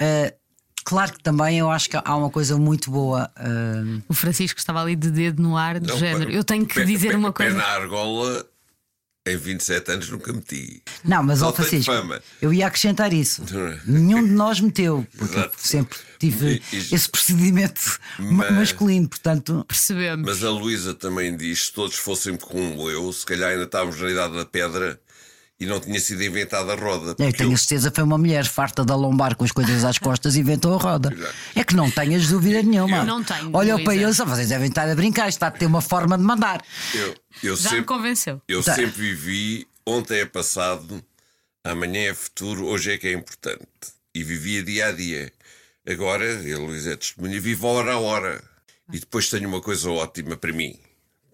Uh, 0.02 0.46
Claro 0.86 1.14
que 1.14 1.24
também 1.24 1.58
eu 1.58 1.72
acho 1.72 1.90
que 1.90 1.98
há 1.98 2.16
uma 2.16 2.30
coisa 2.30 2.56
muito 2.60 2.92
boa. 2.92 3.32
Uh... 3.40 4.04
O 4.08 4.14
Francisco 4.14 4.60
estava 4.60 4.84
ali 4.84 4.96
de 4.96 5.10
dedo 5.10 5.42
no 5.42 5.58
ar, 5.58 5.80
de 5.80 5.88
não, 5.88 5.98
género. 5.98 6.30
Eu 6.30 6.44
tenho 6.44 6.64
que 6.64 6.76
pé, 6.76 6.86
dizer 6.86 7.10
pé, 7.10 7.18
uma 7.18 7.34
coisa. 7.34 7.56
Pé 7.56 7.58
na 7.58 7.68
argola, 7.68 8.46
em 9.26 9.38
27 9.38 9.92
anos 9.92 10.10
nunca 10.10 10.32
meti. 10.32 10.84
Não, 11.04 11.24
mas 11.24 11.42
ó 11.42 11.52
Francisco, 11.52 11.92
eu 12.42 12.54
ia 12.54 12.68
acrescentar 12.68 13.12
isso. 13.12 13.44
É? 13.52 13.80
Nenhum 13.86 14.24
de 14.24 14.32
nós 14.32 14.60
meteu, 14.60 15.06
porque 15.18 15.36
Exato. 15.36 15.56
sempre 15.58 15.98
tive 16.20 16.62
esse 16.72 17.10
procedimento 17.10 18.00
mas, 18.20 18.52
masculino, 18.52 19.10
portanto. 19.10 19.66
Percebemos. 19.68 20.26
Mas 20.26 20.44
a 20.44 20.50
Luísa 20.50 20.94
também 20.94 21.36
diz: 21.36 21.66
se 21.66 21.74
todos 21.74 21.96
fossem 21.96 22.38
como 22.38 22.90
eu, 22.90 23.12
se 23.12 23.26
calhar 23.26 23.52
ainda 23.52 23.64
estávamos 23.64 24.00
na 24.00 24.10
idade 24.10 24.36
da 24.36 24.46
pedra 24.46 25.00
e 25.60 25.66
não 25.66 25.80
tinha 25.80 26.00
sido 26.00 26.24
inventada 26.24 26.74
a 26.74 26.76
roda. 26.76 27.16
É, 27.24 27.32
tenho 27.32 27.54
eu... 27.54 27.58
certeza 27.58 27.92
foi 27.94 28.04
uma 28.04 28.18
mulher 28.18 28.46
farta 28.46 28.84
de 28.84 28.92
alombar 28.92 29.36
com 29.36 29.46
as 29.46 29.52
coisas 29.52 29.84
às 29.86 29.98
costas 29.98 30.36
e 30.36 30.42
inventou 30.42 30.74
a 30.74 30.78
roda. 30.78 31.16
É 31.56 31.64
que 31.64 31.76
não 31.76 31.90
tenhas 31.90 32.28
dúvida 32.28 32.62
nenhuma. 32.62 32.98
Eu 32.98 33.06
não 33.06 33.24
tenho. 33.24 33.52
Olha 33.54 33.82
para 33.82 33.96
eles, 33.96 34.18
vocês 34.18 34.50
devem 34.50 34.68
estar 34.68 34.90
a 34.90 34.96
brincar, 34.96 35.30
está 35.30 35.48
a 35.48 35.52
ter 35.52 35.66
uma 35.66 35.82
forma 35.82 36.18
de 36.18 36.24
mandar. 36.24 36.64
Eu, 36.94 37.16
eu 37.42 37.56
Já 37.56 37.64
sempre, 37.64 37.80
me 37.80 37.86
convenceu. 37.86 38.42
Eu 38.48 38.62
tá. 38.62 38.76
sempre 38.76 38.92
vivi, 38.92 39.68
ontem 39.86 40.20
é 40.20 40.26
passado, 40.26 41.04
amanhã 41.64 42.10
é 42.10 42.14
futuro, 42.14 42.66
hoje 42.66 42.92
é 42.92 42.98
que 42.98 43.08
é 43.08 43.14
importante. 43.14 43.66
E 44.14 44.24
vivia 44.24 44.64
dia 44.64 44.88
a 44.88 44.92
dia. 44.92 45.32
Agora, 45.88 46.26
eu, 46.26 46.66
Luís 46.66 46.88
é 46.88 46.96
testemunha, 46.96 47.40
vivo 47.40 47.68
hora 47.68 47.94
a 47.94 48.00
hora. 48.00 48.44
E 48.92 49.00
depois 49.00 49.30
tenho 49.30 49.48
uma 49.48 49.62
coisa 49.62 49.90
ótima 49.90 50.36
para 50.36 50.52
mim. 50.52 50.78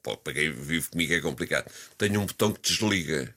para 0.04 0.34
quem 0.34 0.52
vive 0.52 0.90
comigo 0.90 1.14
é 1.14 1.22
complicado. 1.22 1.72
Tenho 1.98 2.22
um 2.22 2.26
botão 2.26 2.52
que 2.52 2.62
desliga. 2.62 3.34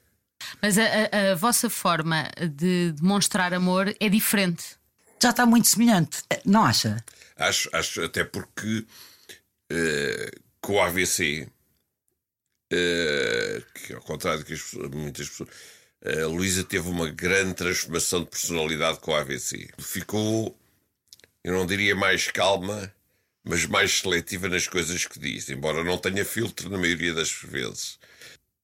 Mas 0.61 0.79
a, 0.79 0.83
a, 0.83 1.33
a 1.33 1.35
vossa 1.35 1.69
forma 1.69 2.31
de 2.57 2.93
demonstrar 2.93 3.53
amor 3.55 3.95
é 4.01 4.09
diferente. 4.09 4.77
Já 5.23 5.31
está 5.31 5.47
muito 5.47 5.69
semelhante, 5.69 6.23
não 6.45 6.65
acha? 6.65 7.03
Acho, 7.37 7.69
acho 7.73 8.03
até 8.03 8.25
porque 8.25 8.85
uh, 9.73 10.41
com 10.61 10.75
o 10.75 10.81
AVC, 10.81 11.43
uh, 11.43 11.51
eh, 12.71 13.63
que 13.75 13.95
ao 13.95 14.03
contrário 14.03 14.45
que 14.45 14.51
pessoas, 14.51 14.91
muitas 14.91 15.29
pessoas, 15.29 15.49
a 16.05 16.27
Luísa 16.27 16.63
teve 16.63 16.89
uma 16.89 17.09
grande 17.09 17.55
transformação 17.55 18.21
de 18.23 18.31
personalidade 18.31 19.01
com 19.01 19.13
o 19.13 19.15
AVC. 19.15 19.71
Ficou, 19.79 20.55
eu 21.43 21.55
não 21.55 21.65
diria 21.65 21.97
mais 21.97 22.31
calma, 22.31 22.93
mas 23.43 23.65
mais 23.65 24.01
seletiva 24.01 24.49
nas 24.49 24.69
coisas 24.69 25.07
que 25.07 25.19
diz, 25.19 25.49
embora 25.49 25.83
não 25.83 25.97
tenha 25.97 26.25
filtro 26.25 26.69
na 26.69 26.77
maioria 26.77 27.15
das 27.15 27.33
vezes 27.33 27.99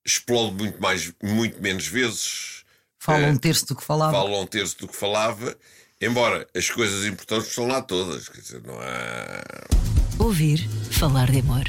explode 0.05 0.55
muito, 0.55 0.81
mais, 0.81 1.13
muito 1.23 1.61
menos 1.61 1.87
vezes. 1.87 2.65
Fala 2.99 3.27
um 3.27 3.35
eh, 3.35 3.39
terço 3.39 3.67
do 3.67 3.77
que 3.77 3.85
falava. 3.85 4.13
Fala 4.13 4.41
um 4.41 4.47
terço 4.47 4.79
do 4.79 4.89
que 4.89 4.97
falava, 4.97 5.57
embora 6.01 6.47
as 6.55 6.69
coisas 6.71 7.07
importantes 7.07 7.49
estão 7.49 7.67
lá 7.67 7.81
todas. 7.83 8.29
Quer 8.29 8.41
dizer, 8.41 8.63
não 8.63 8.79
há. 8.79 10.23
Ouvir 10.23 10.69
falar 10.91 11.31
de 11.31 11.41
amor. 11.41 11.65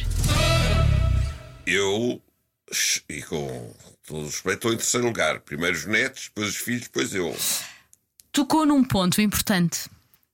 Eu, 1.66 2.22
e 3.08 3.22
com 3.22 3.74
todo 4.06 4.24
o 4.24 4.26
respeito, 4.26 4.56
estou 4.56 4.74
em 4.74 4.78
terceiro 4.78 5.08
lugar. 5.08 5.40
Primeiro 5.40 5.78
os 5.78 5.86
netos, 5.86 6.24
depois 6.26 6.50
os 6.50 6.58
filhos, 6.58 6.84
depois 6.84 7.16
eu. 7.16 7.36
Tocou 8.32 8.66
num 8.66 8.84
ponto 8.84 9.22
importante. 9.22 9.90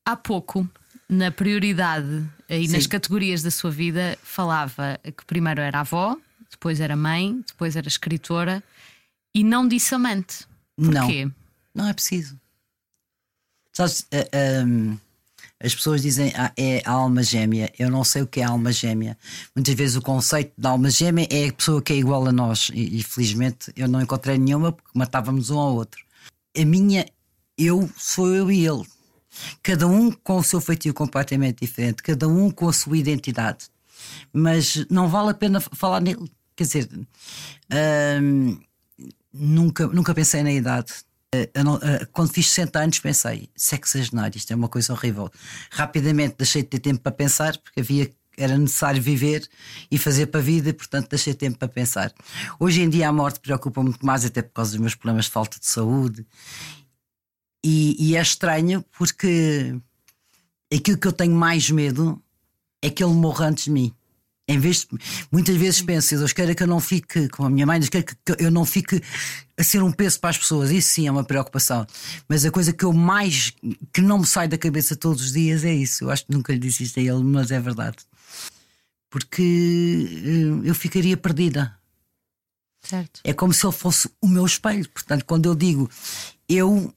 Há 0.06 0.16
pouco, 0.16 0.68
na 1.10 1.32
prioridade 1.32 2.26
e 2.50 2.68
Sim. 2.68 2.74
nas 2.74 2.88
categorias 2.88 3.42
da 3.42 3.52
sua 3.52 3.70
vida, 3.70 4.18
falava 4.24 5.00
que 5.04 5.26
primeiro 5.26 5.62
era 5.62 5.80
a 5.80 5.82
avó, 5.82 6.18
depois 6.58 6.80
era 6.80 6.96
mãe, 6.96 7.40
depois 7.48 7.76
era 7.76 7.88
escritora 7.88 8.64
e 9.34 9.44
não 9.44 9.68
disse 9.68 9.94
amante. 9.94 10.46
Porquê? 10.76 11.26
Não, 11.26 11.34
não 11.76 11.88
é 11.88 11.94
preciso. 11.94 12.40
Sabes, 13.72 14.02
uh, 14.02 14.06
eh, 14.12 14.64
um, 14.64 14.92
ehm, 14.92 14.98
as 15.60 15.76
pessoas 15.76 16.02
dizem 16.02 16.34
ah, 16.36 16.52
é 16.58 16.82
a 16.84 16.92
alma 16.92 17.22
gêmea. 17.22 17.72
Eu 17.78 17.92
não 17.92 18.04
sei 18.04 18.24
o 18.24 18.28
que 18.28 18.42
é 18.42 18.44
alma 18.44 18.72
gêmea. 18.72 19.16
Muitas 19.56 19.76
vezes 19.76 19.96
o 19.96 20.02
conceito 20.02 20.52
da 20.58 20.70
alma 20.70 20.90
gêmea 20.90 21.28
é 21.30 21.48
a 21.48 21.54
pessoa 21.54 21.82
que 21.82 21.94
é 21.94 21.96
igual 21.96 22.28
a 22.28 22.32
nós. 22.32 22.72
E, 22.74 23.00
e 23.00 23.04
felizmente 23.04 23.72
eu 23.76 23.88
não 23.88 24.02
encontrei 24.02 24.38
nenhuma 24.38 24.72
porque 24.72 24.98
matávamos 24.98 25.52
um 25.52 25.60
ao 25.60 25.76
outro. 25.76 26.04
A 26.56 26.66
minha, 26.66 27.06
eu 27.56 27.88
sou 27.96 28.34
eu 28.34 28.52
e 28.52 28.66
ele. 28.66 28.84
Cada 29.62 29.88
um 29.88 30.12
com 30.12 30.38
o 30.38 30.44
seu 30.44 30.60
feitio 30.60 30.94
completamente 30.94 31.60
diferente, 31.62 32.02
cada 32.02 32.28
um 32.28 32.50
com 32.50 32.68
a 32.68 32.74
sua 32.74 32.98
identidade. 32.98 33.66
Mas 34.34 34.86
não 34.90 35.08
vale 35.08 35.32
a 35.32 35.34
pena 35.34 35.60
falar 35.60 36.02
nele. 36.02 36.32
Quer 36.58 36.64
dizer, 36.64 36.90
hum, 38.20 38.60
nunca, 39.32 39.86
nunca 39.88 40.14
pensei 40.14 40.42
na 40.42 40.52
idade. 40.52 40.92
Não, 41.64 41.76
uh, 41.76 42.08
quando 42.12 42.34
fiz 42.34 42.50
60 42.50 42.80
anos 42.80 43.00
pensei, 43.00 43.48
sexagenário, 43.56 44.36
isto 44.36 44.52
é 44.52 44.56
uma 44.56 44.68
coisa 44.68 44.92
horrível. 44.92 45.30
Rapidamente 45.70 46.36
deixei 46.36 46.64
de 46.64 46.70
ter 46.70 46.80
tempo 46.80 47.00
para 47.02 47.12
pensar, 47.12 47.56
porque 47.60 47.82
havia, 47.82 48.12
era 48.36 48.58
necessário 48.58 49.00
viver 49.00 49.48
e 49.92 50.00
fazer 50.00 50.28
para 50.28 50.40
a 50.40 50.44
vida, 50.44 50.74
portanto 50.74 51.10
deixei 51.10 51.36
tempo 51.36 51.60
para 51.60 51.68
pensar. 51.68 52.12
Hoje 52.60 52.82
em 52.82 52.90
dia 52.90 53.08
a 53.08 53.14
morte 53.14 53.40
preocupa 53.40 53.84
muito 53.84 54.04
mais, 54.04 54.26
até 54.26 54.42
por 54.42 54.54
causa 54.54 54.72
dos 54.72 54.80
meus 54.80 54.96
problemas 54.96 55.26
de 55.26 55.32
falta 55.32 55.60
de 55.60 55.68
saúde. 55.68 56.26
E, 57.64 57.96
e 58.00 58.16
é 58.16 58.22
estranho 58.22 58.84
porque 58.98 59.76
aquilo 60.74 60.98
que 60.98 61.08
eu 61.08 61.14
tenho 61.14 61.36
mais 61.36 61.70
medo 61.70 62.20
é 62.82 62.90
que 62.90 63.04
ele 63.04 63.14
morra 63.14 63.48
antes 63.48 63.66
de 63.66 63.72
mim. 63.72 63.94
Em 64.50 64.58
vez 64.58 64.86
de, 64.86 64.88
muitas 65.30 65.58
vezes 65.58 65.82
penso, 65.82 66.18
Deus 66.18 66.32
queira 66.32 66.56
que 66.56 66.64
eu 66.64 66.68
não 66.68 66.80
fique, 66.80 67.28
como 67.30 67.48
a 67.48 67.52
minha 67.52 67.66
mãe, 67.66 67.80
Deus 67.80 67.90
queira 67.90 68.06
que 68.06 68.16
eu 68.40 68.50
não 68.50 68.64
fique 68.66 69.02
a 69.58 69.64
ser 69.64 69.84
um 69.84 69.92
peso 69.92 70.20
para 70.22 70.30
as 70.30 70.38
pessoas. 70.38 70.72
Isso 70.72 70.90
sim 70.90 71.06
é 71.08 71.12
uma 71.12 71.24
preocupação. 71.24 71.86
Mas 72.30 72.46
a 72.46 72.52
coisa 72.52 72.72
que 72.72 72.86
eu 72.86 72.94
mais, 72.94 73.52
que 73.92 74.00
não 74.02 74.20
me 74.20 74.26
sai 74.26 74.48
da 74.48 74.58
cabeça 74.58 74.96
todos 74.96 75.22
os 75.22 75.32
dias 75.34 75.66
é 75.66 75.74
isso. 75.74 76.06
Eu 76.06 76.12
acho 76.12 76.26
que 76.26 76.32
nunca 76.34 76.54
lhe 76.54 76.60
disse 76.60 76.84
isto 76.84 76.98
a 76.98 77.04
ele, 77.04 77.24
mas 77.24 77.52
é 77.52 77.60
verdade. 77.60 77.98
Porque 79.10 79.42
eh, 80.64 80.70
eu 80.70 80.76
ficaria 80.76 81.18
perdida. 81.18 81.76
Certo. 82.82 83.20
É 83.24 83.34
como 83.34 83.54
se 83.54 83.66
ele 83.66 83.74
fosse 83.74 84.10
o 84.22 84.28
meu 84.28 84.46
espelho. 84.46 84.88
Portanto, 84.90 85.26
quando 85.26 85.48
eu 85.48 85.56
digo 85.56 85.90
eu 86.48 86.94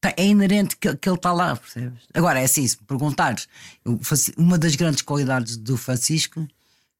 tá- 0.00 0.14
é 0.16 0.26
inerente 0.26 0.76
que, 0.76 0.94
que 0.94 1.08
ele 1.08 1.16
está 1.16 1.32
lá, 1.32 1.56
percebes? 1.56 2.02
Agora 2.14 2.40
é 2.40 2.44
assim, 2.44 2.66
se 2.66 2.76
me 2.80 2.86
perguntares, 2.86 3.48
eu 3.84 3.98
uma 4.36 4.56
das 4.56 4.76
grandes 4.76 5.02
qualidades 5.02 5.56
do 5.56 5.76
Francisco 5.76 6.46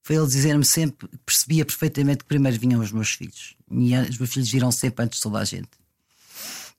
foi 0.03 0.17
ele 0.17 0.27
dizer-me 0.27 0.65
sempre, 0.65 1.09
percebia 1.27 1.65
perfeitamente 1.65 2.19
que 2.19 2.25
primeiro 2.25 2.59
vinham 2.59 2.81
os 2.81 2.91
meus 2.93 3.11
filhos. 3.11 3.55
E 3.71 3.95
os 3.97 4.19
meus 4.19 4.33
filhos 4.33 4.51
viram 4.51 4.73
sempre 4.73 5.05
antes 5.05 5.19
de 5.19 5.23
toda 5.23 5.39
a 5.39 5.45
gente. 5.45 5.69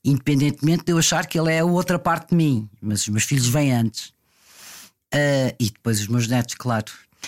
Independentemente 0.03 0.85
de 0.85 0.91
eu 0.91 0.97
achar 0.97 1.25
que 1.27 1.37
ele 1.39 1.51
é 1.51 1.59
a 1.59 1.65
outra 1.65 1.99
parte 1.99 2.29
de 2.29 2.35
mim, 2.35 2.69
mas 2.81 3.01
os 3.01 3.09
meus 3.09 3.23
filhos 3.23 3.47
vêm 3.47 3.73
antes. 3.73 4.13
Ah, 5.11 5.53
e 5.59 5.69
depois 5.69 5.99
os 5.99 6.07
meus 6.07 6.27
netos, 6.27 6.55
claro. 6.55 6.85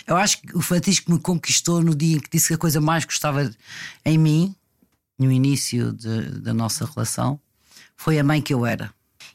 Eu 0.07 0.15
acho 0.15 0.41
que 0.41 0.55
o 0.57 0.62
Francisco 0.62 1.12
me 1.12 1.19
conquistou 1.19 1.81
no 1.83 1.93
dia 1.93 2.15
em 2.15 2.19
que 2.19 2.29
disse 2.31 2.48
que 2.48 2.53
a 2.53 2.57
coisa 2.57 2.79
mais 2.79 3.03
gostava 3.05 3.53
em 4.05 4.17
mim, 4.17 4.55
no 5.19 5.31
início 5.31 5.91
de- 5.93 6.39
da 6.39 6.53
nossa 6.53 6.86
relação, 6.86 7.39
foi 7.98 8.17
a 8.17 8.24
mãe 8.24 8.41
que 8.41 8.53
eu 8.53 8.65
era. 8.65 8.91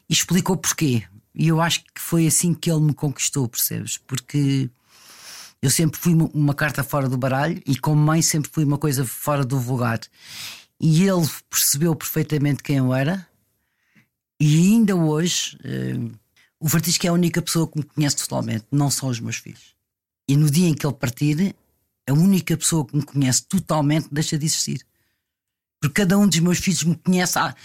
E 0.09 0.13
explicou 0.13 0.57
porquê. 0.57 1.03
E 1.35 1.47
eu 1.47 1.61
acho 1.61 1.83
que 1.83 2.01
foi 2.01 2.25
assim 2.25 2.53
que 2.53 2.71
ele 2.71 2.81
me 2.81 2.93
conquistou, 2.93 3.47
percebes? 3.47 3.97
Porque 3.97 4.69
eu 5.61 5.69
sempre 5.69 5.99
fui 5.99 6.13
uma- 6.33 6.53
carta 6.53 6.83
fora 6.83 7.07
do 7.09 7.17
baralho 7.17 7.61
e, 7.65 7.77
como 7.77 8.01
mãe, 8.01 8.21
sempre 8.21 8.49
fui 8.51 8.63
uma 8.63 8.77
coisa 8.77 9.05
fora 9.05 9.43
do 9.43 9.59
vulgar. 9.59 9.99
E 10.79 11.03
ele 11.07 11.27
percebeu 11.49 11.95
perfeitamente 11.95 12.61
quem 12.63 12.77
eu 12.77 12.93
era. 12.93 13.27
E 14.39 14.55
ainda 14.73 14.95
hoje, 14.95 15.57
eh, 15.63 15.95
o 16.59 16.69
Francisco 16.69 17.05
é 17.05 17.09
a 17.09 17.13
única 17.13 17.41
pessoa 17.41 17.67
que 17.67 17.77
me 17.79 17.83
conhece 17.83 18.17
totalmente, 18.17 18.65
não 18.71 18.91
são 18.91 19.09
os 19.09 19.19
meus 19.19 19.37
filhos. 19.37 19.75
E 20.29 20.35
no 20.37 20.49
dia 20.51 20.67
em 20.67 20.73
que 20.75 20.85
ele 20.85 20.93
partir, 20.95 21.55
a 22.07 22.13
única 22.13 22.55
pessoa 22.55 22.85
que 22.85 22.95
me 22.95 23.03
conhece 23.03 23.43
totalmente 23.45 24.07
deixa 24.11 24.37
de 24.37 24.45
existir. 24.45 24.85
Porque 25.81 26.01
cada 26.01 26.17
um 26.17 26.27
dos 26.27 26.39
meus 26.39 26.59
filhos 26.59 26.83
me 26.83 26.95
conhece 26.95 27.37
ah, 27.39 27.55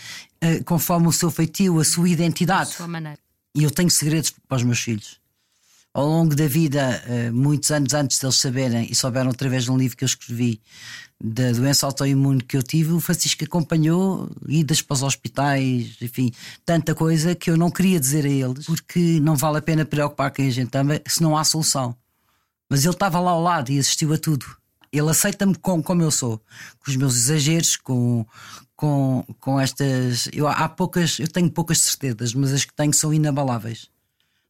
eh, 0.40 0.62
conforme 0.62 1.08
o 1.08 1.12
seu 1.12 1.30
feitio, 1.30 1.78
a 1.78 1.84
sua 1.84 2.04
Da 2.04 2.10
identidade. 2.10 2.70
sua 2.70 2.88
maneira. 2.88 3.18
E 3.54 3.62
eu 3.62 3.70
tenho 3.70 3.90
segredos 3.90 4.30
para 4.48 4.56
os 4.56 4.62
meus 4.62 4.80
filhos. 4.80 5.20
Ao 5.94 6.06
longo 6.06 6.34
da 6.34 6.46
vida, 6.46 7.02
eh, 7.06 7.30
muitos 7.30 7.70
anos 7.70 7.92
antes 7.92 8.18
deles 8.18 8.36
saberem, 8.36 8.88
e 8.90 8.94
souberam 8.94 9.30
através 9.30 9.64
de 9.64 9.70
um 9.70 9.76
livro 9.76 9.96
que 9.96 10.04
eu 10.04 10.06
escrevi 10.06 10.60
da 11.22 11.52
doença 11.52 11.86
autoimune 11.86 12.40
que 12.40 12.56
eu 12.56 12.62
tive, 12.62 12.92
o 12.92 13.00
Francisco 13.00 13.44
acompanhou 13.44 14.28
idas 14.48 14.80
para 14.82 14.94
os 14.94 15.02
hospitais, 15.02 15.96
enfim, 16.00 16.32
tanta 16.64 16.94
coisa 16.94 17.34
que 17.34 17.50
eu 17.50 17.56
não 17.56 17.70
queria 17.70 18.00
dizer 18.00 18.24
a 18.24 18.28
eles, 18.28 18.64
porque 18.64 19.20
não 19.20 19.36
vale 19.36 19.58
a 19.58 19.62
pena 19.62 19.84
preocupar 19.84 20.32
quem 20.32 20.48
a 20.48 20.50
gente 20.50 20.74
ama 20.76 21.00
se 21.06 21.22
não 21.22 21.36
há 21.36 21.44
solução. 21.44 21.94
Mas 22.70 22.84
ele 22.84 22.94
estava 22.94 23.20
lá 23.20 23.30
ao 23.32 23.42
lado 23.42 23.70
e 23.70 23.78
assistiu 23.78 24.12
a 24.14 24.18
tudo. 24.18 24.46
Ele 24.90 25.10
aceita-me 25.10 25.54
como, 25.54 25.82
como 25.82 26.02
eu 26.02 26.10
sou, 26.10 26.38
com 26.80 26.90
os 26.90 26.96
meus 26.96 27.14
exageros, 27.16 27.76
com, 27.76 28.26
com, 28.74 29.24
com 29.38 29.60
estas. 29.60 30.28
Eu, 30.32 30.48
há 30.48 30.68
poucas, 30.68 31.18
eu 31.18 31.28
tenho 31.28 31.50
poucas 31.50 31.80
certezas, 31.80 32.34
mas 32.34 32.52
as 32.52 32.64
que 32.64 32.74
tenho 32.74 32.94
são 32.94 33.12
inabaláveis. 33.12 33.91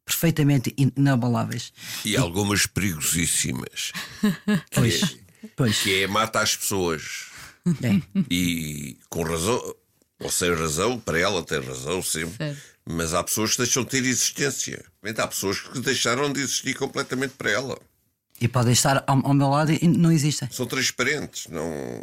Perfeitamente 0.05 0.75
in- 0.77 0.93
inabaláveis. 0.97 1.73
E 2.05 2.17
algumas 2.17 2.67
perigosíssimas. 2.67 3.93
Pois, 4.75 5.17
pois. 5.57 5.79
Que 5.83 6.03
é 6.03 6.07
mata 6.07 6.41
as 6.41 6.57
pessoas. 6.57 7.27
É. 7.83 8.01
E 8.31 8.99
com 9.09 9.23
razão, 9.23 9.75
ou 10.21 10.31
sem 10.31 10.53
razão, 10.55 10.99
para 10.99 11.19
ela 11.19 11.43
tem 11.45 11.61
razão 11.61 12.03
sempre. 12.03 12.37
Certo. 12.37 12.61
Mas 12.85 13.15
há 13.15 13.23
pessoas 13.23 13.53
que 13.53 13.59
deixam 13.59 13.85
de 13.85 13.91
ter 13.91 14.05
existência. 14.05 14.85
Há 15.19 15.27
pessoas 15.29 15.61
que 15.61 15.79
deixaram 15.81 16.33
de 16.33 16.41
existir 16.41 16.75
completamente 16.75 17.35
para 17.39 17.51
ela. 17.51 17.79
E 18.41 18.49
podem 18.49 18.73
estar 18.73 19.05
ao, 19.07 19.25
ao 19.25 19.35
meu 19.35 19.49
lado 19.49 19.71
e 19.73 19.87
não 19.87 20.11
existem. 20.11 20.49
São 20.51 20.67
transparentes. 20.67 21.47
Não... 21.47 22.03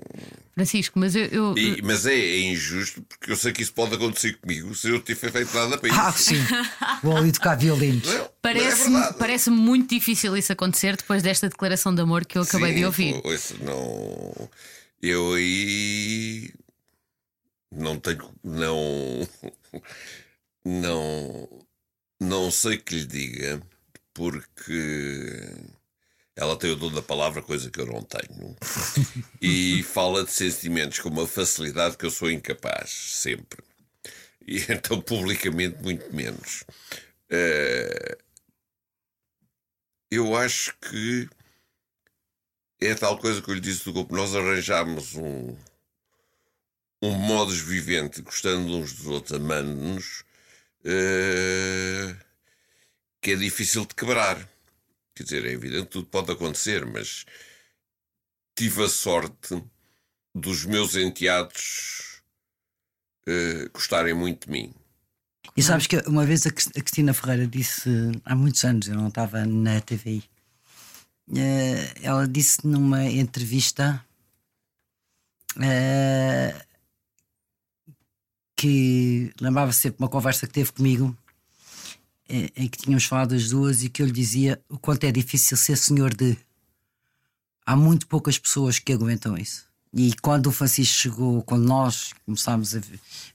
Francisco, 0.54 0.98
mas 0.98 1.14
eu. 1.14 1.26
eu- 1.26 1.58
E- 1.58 1.82
mas 1.82 2.06
é, 2.06 2.14
é 2.16 2.40
injusto 2.44 3.02
porque 3.02 3.32
eu 3.32 3.36
sei 3.36 3.52
que 3.52 3.62
isso 3.62 3.74
pode 3.74 3.96
acontecer 3.96 4.38
comigo 4.40 4.74
se 4.74 4.88
eu 4.90 5.02
tiver 5.02 5.32
feito 5.32 5.54
nada 5.54 5.78
para 5.78 5.90
isso. 5.90 6.00
Ah, 6.00 6.12
sim. 6.14 6.38
Vou 7.04 7.18
ali 7.18 7.32
tocar 7.34 7.56
violino. 7.56 8.02
Não, 8.06 8.14
é 8.26 8.30
Parece-me 8.42 8.96
verdade. 8.96 9.18
parece 9.20 9.50
muito 9.50 9.90
difícil 9.94 10.36
isso 10.38 10.54
acontecer 10.54 10.96
depois 10.96 11.22
desta 11.22 11.50
declaração 11.50 11.94
de 11.94 12.02
amor 12.02 12.26
que 12.26 12.38
eu 12.38 12.44
acabei 12.44 12.72
Sim, 12.72 12.78
de 12.80 12.86
ouvir. 12.86 13.22
isso 13.26 13.58
não. 13.62 14.50
Eu 15.02 15.34
aí. 15.34 16.54
Não 17.72 18.00
tenho. 18.00 18.32
Não. 18.44 19.28
Não. 20.66 21.50
Não 22.22 22.52
sei 22.52 22.78
que 22.78 22.96
lhe 22.96 23.06
diga, 23.06 23.62
porque. 24.14 25.54
Ela 26.40 26.56
tem 26.56 26.72
o 26.72 26.76
dom 26.78 26.90
da 26.90 27.02
palavra, 27.02 27.42
coisa 27.42 27.70
que 27.70 27.82
eu 27.82 27.86
não 27.86 28.02
tenho. 28.02 28.56
E 29.42 29.84
fala 29.84 30.24
de 30.24 30.32
sentimentos 30.32 31.00
com 31.00 31.10
uma 31.10 31.28
facilidade 31.28 31.98
que 31.98 32.06
eu 32.06 32.12
sou 32.12 32.32
incapaz, 32.32 32.90
sempre. 32.90 33.62
E 34.48 34.60
então, 34.72 35.02
publicamente, 35.02 35.82
muito 35.82 36.14
menos. 36.16 36.64
Eh, 37.30 38.18
eu 40.10 40.34
acho 40.36 40.74
que 40.80 41.30
é 42.80 42.96
tal 42.96 43.18
coisa 43.18 43.42
que 43.42 43.50
eu 43.50 43.56
lhe 43.56 43.60
disse 43.60 43.84
do 43.86 43.94
grupo. 43.94 44.16
Nós 44.16 44.34
arranjámos 44.34 45.16
um, 45.16 45.58
um 47.02 47.12
modus 47.12 47.60
vivente, 47.60 48.22
gostando 48.22 48.78
uns 48.78 48.94
dos 48.94 49.08
outros, 49.08 49.34
amando-nos, 49.34 50.24
eh, 50.86 52.16
que 53.22 53.32
é 53.32 53.36
difícil 53.36 53.86
de 53.86 53.94
quebrar. 53.94 54.48
Quer 55.20 55.24
dizer, 55.24 55.46
é 55.46 55.52
evidente 55.52 55.88
tudo 55.88 56.06
pode 56.08 56.32
acontecer, 56.32 56.86
mas 56.86 57.26
tive 58.58 58.86
a 58.86 58.88
sorte 58.88 59.62
dos 60.34 60.64
meus 60.64 60.96
enteados 60.96 62.22
eh, 63.28 63.68
gostarem 63.74 64.14
muito 64.14 64.46
de 64.46 64.52
mim. 64.54 64.74
E 65.58 65.62
sabes 65.62 65.88
que 65.88 65.98
uma 66.08 66.26
vez 66.26 66.46
a 66.48 66.52
Cris- 66.52 66.70
a 66.70 66.80
Cristina 66.82 67.14
Ferreira 67.14 67.46
disse, 67.46 67.90
há 68.24 68.34
muitos 68.34 68.64
anos, 68.64 68.88
eu 68.88 68.96
não 68.96 69.10
estava 69.10 69.46
na 69.46 69.82
TVI, 69.82 70.24
eh, 71.36 71.94
ela 72.02 72.26
disse 72.26 72.66
numa 72.66 73.04
entrevista 73.04 74.02
eh, 75.62 76.56
que 78.56 79.34
lembrava 79.42 79.74
sempre 79.74 80.02
uma 80.02 80.10
conversa 80.10 80.48
que 80.48 80.54
teve 80.54 80.72
comigo 80.72 81.14
em 82.30 82.68
que 82.68 82.78
tínhamos 82.78 83.06
falado 83.06 83.34
as 83.34 83.50
duas 83.50 83.84
e 83.84 83.90
que 83.90 84.02
eu 84.02 84.06
lhe 84.06 84.12
dizia 84.12 84.62
o 84.70 84.78
quanto 84.78 85.04
é 85.04 85.12
difícil 85.12 85.58
ser 85.58 85.76
senhor 85.76 86.14
de. 86.14 86.38
Há 87.66 87.76
muito 87.76 88.08
poucas 88.08 88.38
pessoas 88.38 88.80
que 88.80 88.94
aguentam 88.94 89.38
isso. 89.38 89.70
E 89.92 90.14
quando 90.22 90.48
o 90.48 90.52
Francisco 90.52 90.94
chegou, 90.94 91.42
quando 91.42 91.66
nós 91.66 92.14
começámos 92.24 92.76
a, 92.76 92.82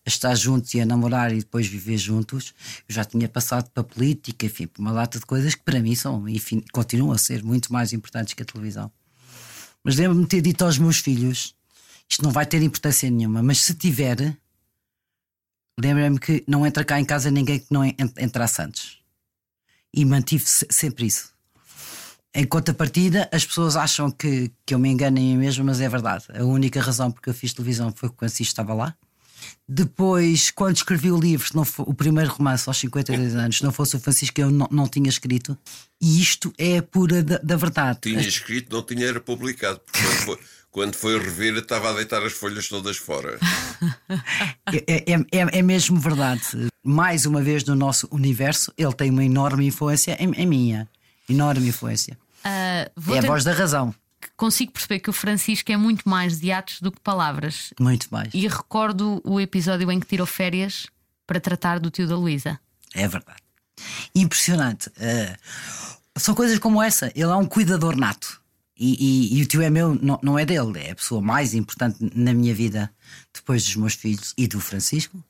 estar 0.06 0.34
juntos 0.36 0.72
e 0.74 0.80
a 0.80 0.86
namorar 0.86 1.32
e 1.32 1.38
depois 1.38 1.66
viver 1.66 1.98
juntos, 1.98 2.54
eu 2.88 2.94
já 2.94 3.04
tinha 3.04 3.28
passado 3.28 3.68
para 3.70 3.80
a 3.80 3.84
política, 3.84 4.46
enfim, 4.46 4.68
por 4.68 4.80
uma 4.80 4.92
data 4.92 5.18
de 5.18 5.26
coisas 5.26 5.56
que 5.56 5.62
para 5.62 5.80
mim 5.80 5.96
são, 5.96 6.28
enfim, 6.28 6.62
continuam 6.72 7.12
a 7.12 7.18
ser 7.18 7.42
muito 7.42 7.72
mais 7.72 7.92
importantes 7.92 8.34
que 8.34 8.42
a 8.42 8.46
televisão. 8.46 8.90
Mas 9.82 9.96
lembro-me 9.96 10.22
de 10.22 10.28
ter 10.28 10.40
dito 10.40 10.64
aos 10.64 10.78
meus 10.78 10.98
filhos: 10.98 11.54
isto 12.08 12.22
não 12.22 12.30
vai 12.30 12.46
ter 12.46 12.62
importância 12.62 13.10
nenhuma, 13.10 13.42
mas 13.42 13.58
se 13.58 13.74
tiver, 13.74 14.36
lembra-me 15.80 16.18
que 16.18 16.44
não 16.46 16.66
entra 16.66 16.84
cá 16.84 17.00
em 17.00 17.04
casa 17.04 17.30
ninguém 17.30 17.58
que 17.58 17.66
não 17.70 17.84
en- 17.84 17.94
entrasse 18.18 18.62
antes. 18.62 18.98
E 19.92 20.04
mantive 20.04 20.44
se- 20.46 20.66
sempre 20.70 21.06
isso. 21.06 21.32
Em 22.34 22.44
contrapartida, 22.44 23.28
as 23.32 23.44
pessoas 23.44 23.76
acham 23.76 24.10
que, 24.10 24.50
que 24.66 24.74
eu 24.74 24.78
me 24.78 24.88
engano 24.88 25.18
em 25.18 25.34
mim 25.34 25.36
mesmo, 25.38 25.64
mas 25.64 25.80
é 25.80 25.88
verdade. 25.88 26.24
A 26.34 26.42
única 26.44 26.80
razão 26.80 27.10
porque 27.12 27.30
eu 27.30 27.34
fiz 27.34 27.52
televisão 27.54 27.92
foi 27.94 28.08
que 28.08 28.14
o 28.16 28.18
Francisco 28.18 28.50
estava 28.50 28.74
lá. 28.74 28.96
Depois, 29.68 30.50
quando 30.50 30.76
escrevi 30.76 31.10
o 31.10 31.18
livro, 31.18 31.48
não 31.54 31.64
fo- 31.64 31.84
o 31.84 31.94
primeiro 31.94 32.30
romance 32.30 32.68
aos 32.68 32.76
52 32.78 33.34
anos, 33.34 33.56
se 33.58 33.64
não 33.64 33.72
fosse 33.72 33.96
o 33.96 34.00
Francisco, 34.00 34.40
eu 34.40 34.50
não, 34.50 34.68
não 34.70 34.86
tinha 34.86 35.08
escrito. 35.08 35.56
E 36.00 36.20
isto 36.20 36.52
é 36.58 36.78
a 36.78 36.82
pura 36.82 37.22
da, 37.22 37.38
da 37.38 37.56
verdade. 37.56 37.98
Tinha 38.02 38.20
escrito, 38.20 38.74
não 38.74 38.82
tinha 38.82 39.06
era 39.06 39.20
publicado. 39.20 39.80
Porque 39.80 40.02
quando 40.02 40.16
foi, 40.24 40.38
quando 40.70 40.94
foi 40.96 41.18
rever, 41.18 41.54
estava 41.56 41.90
a 41.90 41.92
deitar 41.94 42.22
as 42.22 42.32
folhas 42.34 42.68
todas 42.68 42.96
fora. 42.96 43.38
É, 44.72 45.12
é, 45.12 45.14
é, 45.32 45.58
é 45.58 45.62
mesmo 45.62 45.98
verdade. 45.98 46.42
Mais 46.82 47.26
uma 47.26 47.42
vez 47.42 47.64
no 47.64 47.74
nosso 47.74 48.08
universo, 48.10 48.72
ele 48.76 48.92
tem 48.92 49.10
uma 49.10 49.24
enorme 49.24 49.66
influência 49.66 50.16
em, 50.20 50.30
em 50.32 50.46
minha. 50.46 50.88
Enorme 51.28 51.68
influência. 51.68 52.18
Vou 52.96 53.14
É 53.14 53.18
a 53.18 53.22
ter- 53.22 53.26
voz 53.28 53.44
da 53.44 53.52
razão. 53.52 53.94
Consigo 54.36 54.72
perceber 54.72 55.00
que 55.00 55.10
o 55.10 55.12
Francisco 55.12 55.70
é 55.72 55.76
muito 55.76 56.08
mais 56.08 56.38
de 56.40 56.50
atos 56.52 56.80
do 56.80 56.90
que 56.92 57.00
palavras. 57.00 57.72
Muito 57.80 58.06
mais. 58.10 58.32
E 58.34 58.46
recordo 58.48 59.20
o 59.24 59.40
episódio 59.40 59.90
em 59.90 60.00
que 60.00 60.06
tirou 60.06 60.26
férias 60.26 60.86
para 61.26 61.40
tratar 61.40 61.78
do 61.80 61.90
tio 61.90 62.06
da 62.08 62.16
Luísa. 62.16 62.58
É 62.94 63.06
verdade. 63.08 63.38
Impressionante. 64.14 64.90
Eh, 64.98 65.36
são 66.16 66.34
coisas 66.34 66.58
como 66.58 66.82
essa. 66.82 67.06
Ele 67.14 67.24
é 67.30 67.34
um 67.36 67.46
cuidador 67.46 67.96
nato. 67.96 68.40
E, 68.76 68.96
e- 69.34 69.38
e 69.38 69.42
o 69.42 69.46
tio 69.46 69.62
é 69.62 69.70
meu, 69.70 69.94
não, 70.00 70.18
não 70.22 70.38
é 70.38 70.44
dele. 70.44 70.78
É 70.80 70.90
a 70.90 70.94
pessoa 70.96 71.20
mais 71.20 71.54
importante 71.54 71.96
na 72.14 72.32
minha 72.34 72.54
vida 72.54 72.90
depois 73.32 73.64
dos 73.64 73.76
meus 73.76 73.94
filhos 73.94 74.34
e 74.36 74.46
do 74.48 74.60
Francisco. 74.60 75.22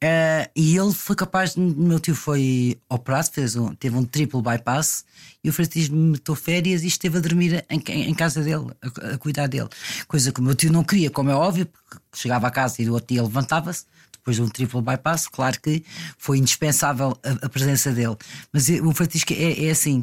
Eh, 0.00 0.50
e 0.54 0.76
ele 0.76 0.92
foi 0.92 1.16
capaz. 1.16 1.54
de- 1.54 1.60
Meu 1.60 1.98
tio 1.98 2.14
foi 2.14 2.78
operado, 2.88 3.30
fez 3.32 3.56
um, 3.56 3.74
teve 3.74 3.96
um 3.96 4.04
triplo 4.04 4.42
bypass. 4.42 5.04
E 5.42 5.48
o 5.48 5.52
Francisco 5.52 5.94
me 5.94 6.12
meteu 6.12 6.34
férias 6.34 6.82
e 6.82 6.86
esteve 6.86 7.18
a 7.18 7.20
dormir 7.20 7.64
em, 7.70 7.78
em 8.08 8.14
casa 8.14 8.42
dele, 8.42 8.66
a, 8.82 9.14
a 9.14 9.18
cuidar 9.18 9.46
dele. 9.46 9.68
Coisa 10.08 10.32
que 10.32 10.40
o 10.40 10.42
meu 10.42 10.54
tio 10.54 10.72
não 10.72 10.82
queria, 10.84 11.10
como 11.10 11.30
é 11.30 11.34
óbvio, 11.34 11.66
porque 11.66 11.98
chegava 12.14 12.46
a 12.46 12.50
casa 12.50 12.80
e 12.82 12.88
o 12.88 12.94
outro 12.94 13.14
dia 13.14 13.22
levantava-se 13.22 13.84
depois 14.12 14.36
de 14.36 14.42
um 14.42 14.48
triplo 14.48 14.80
bypass, 14.80 15.28
claro 15.28 15.60
que 15.60 15.84
foi 16.16 16.38
indispensável 16.38 17.14
a, 17.22 17.44
a 17.46 17.48
presença 17.50 17.92
dele. 17.92 18.16
Mas 18.50 18.70
o 18.70 18.90
Francisco 18.92 19.34
é, 19.34 19.66
é 19.66 19.70
assim, 19.70 20.02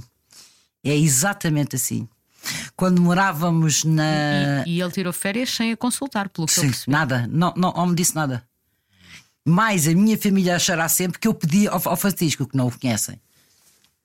é 0.83 0.95
exatamente 0.95 1.75
assim. 1.75 2.07
Quando 2.75 3.01
morávamos 3.01 3.83
na. 3.83 4.63
E, 4.65 4.75
e 4.77 4.81
ele 4.81 4.91
tirou 4.91 5.11
férias 5.13 5.49
sem 5.49 5.71
a 5.71 5.77
consultar, 5.77 6.29
pelo 6.29 6.45
que 6.47 6.53
eu 6.59 6.63
Sim, 6.63 6.69
percebi. 6.69 6.91
nada, 6.91 7.27
não, 7.31 7.51
não, 7.57 7.71
não 7.73 7.87
me 7.87 7.95
disse 7.95 8.13
nada. 8.15 8.43
Mais 9.45 9.87
a 9.87 9.91
minha 9.93 10.17
família 10.17 10.55
achará 10.55 10.87
sempre 10.87 11.19
que 11.19 11.27
eu 11.27 11.33
pedi 11.33 11.67
ao, 11.67 11.81
ao 11.85 11.97
Francisco, 11.97 12.45
que 12.47 12.55
não 12.55 12.67
o 12.67 12.79
conhecem. 12.79 13.19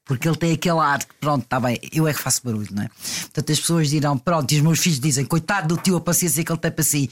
Porque 0.05 0.27
ele 0.29 0.37
tem 0.37 0.53
aquele 0.53 0.79
ar 0.79 1.01
que, 1.05 1.15
pronto, 1.21 1.43
está 1.45 1.59
bem, 1.59 1.79
eu 1.93 2.07
é 2.07 2.15
que 2.15 2.21
faço 2.21 2.41
barulho, 2.45 2.69
não 2.71 2.85
é? 2.85 2.89
Portanto, 3.23 3.53
as 3.53 3.59
pessoas 3.61 3.91
dirão, 3.91 4.17
pronto, 4.17 4.51
e 4.53 4.57
os 4.57 4.63
meus 4.63 4.79
filhos 4.79 5.01
dizem, 5.01 5.25
coitado 5.25 5.75
do 5.75 5.83
tio, 5.83 5.97
a 5.97 6.01
paciência 6.01 6.45
que 6.45 6.53
ele 6.53 6.61
tem 6.61 6.71
para 6.71 6.85
si. 6.85 7.11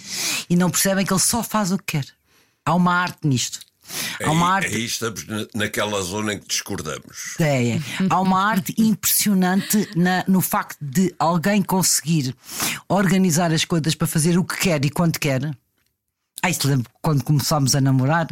E 0.49 0.55
não 0.57 0.71
percebem 0.71 1.05
que 1.05 1.13
ele 1.13 1.21
só 1.21 1.43
faz 1.43 1.73
o 1.73 1.77
que 1.79 1.85
quer. 1.99 2.07
Há 2.65 2.73
uma 2.75 2.95
arte 2.95 3.27
nisto. 3.27 3.59
Há 4.23 4.31
uma 4.31 4.47
Aí, 4.47 4.65
arte. 4.65 4.75
aí 4.77 4.85
estamos 4.85 5.27
na- 5.27 5.47
naquela 5.55 6.01
zona 6.03 6.35
em 6.35 6.39
que 6.39 6.47
discordamos. 6.47 7.35
É, 7.41 7.71
é. 7.73 7.81
Há 8.09 8.21
uma 8.21 8.43
arte 8.49 8.73
impressionante 8.79 9.89
na- 9.97 10.25
no 10.29 10.41
facto 10.41 10.79
de 10.81 11.13
alguém 11.19 11.61
conseguir 11.63 12.35
organizar 12.89 13.53
as 13.53 13.65
coisas 13.65 13.95
para 13.95 14.07
fazer 14.07 14.39
o 14.39 14.45
que 14.45 14.57
quer 14.57 14.83
e 14.85 14.89
quando 14.89 15.19
quer. 15.19 15.51
Ai, 16.43 16.53
se 16.53 16.67
lembro 16.67 16.91
quando 17.01 17.25
começámos 17.25 17.75
a 17.75 17.81
namorar 17.81 18.27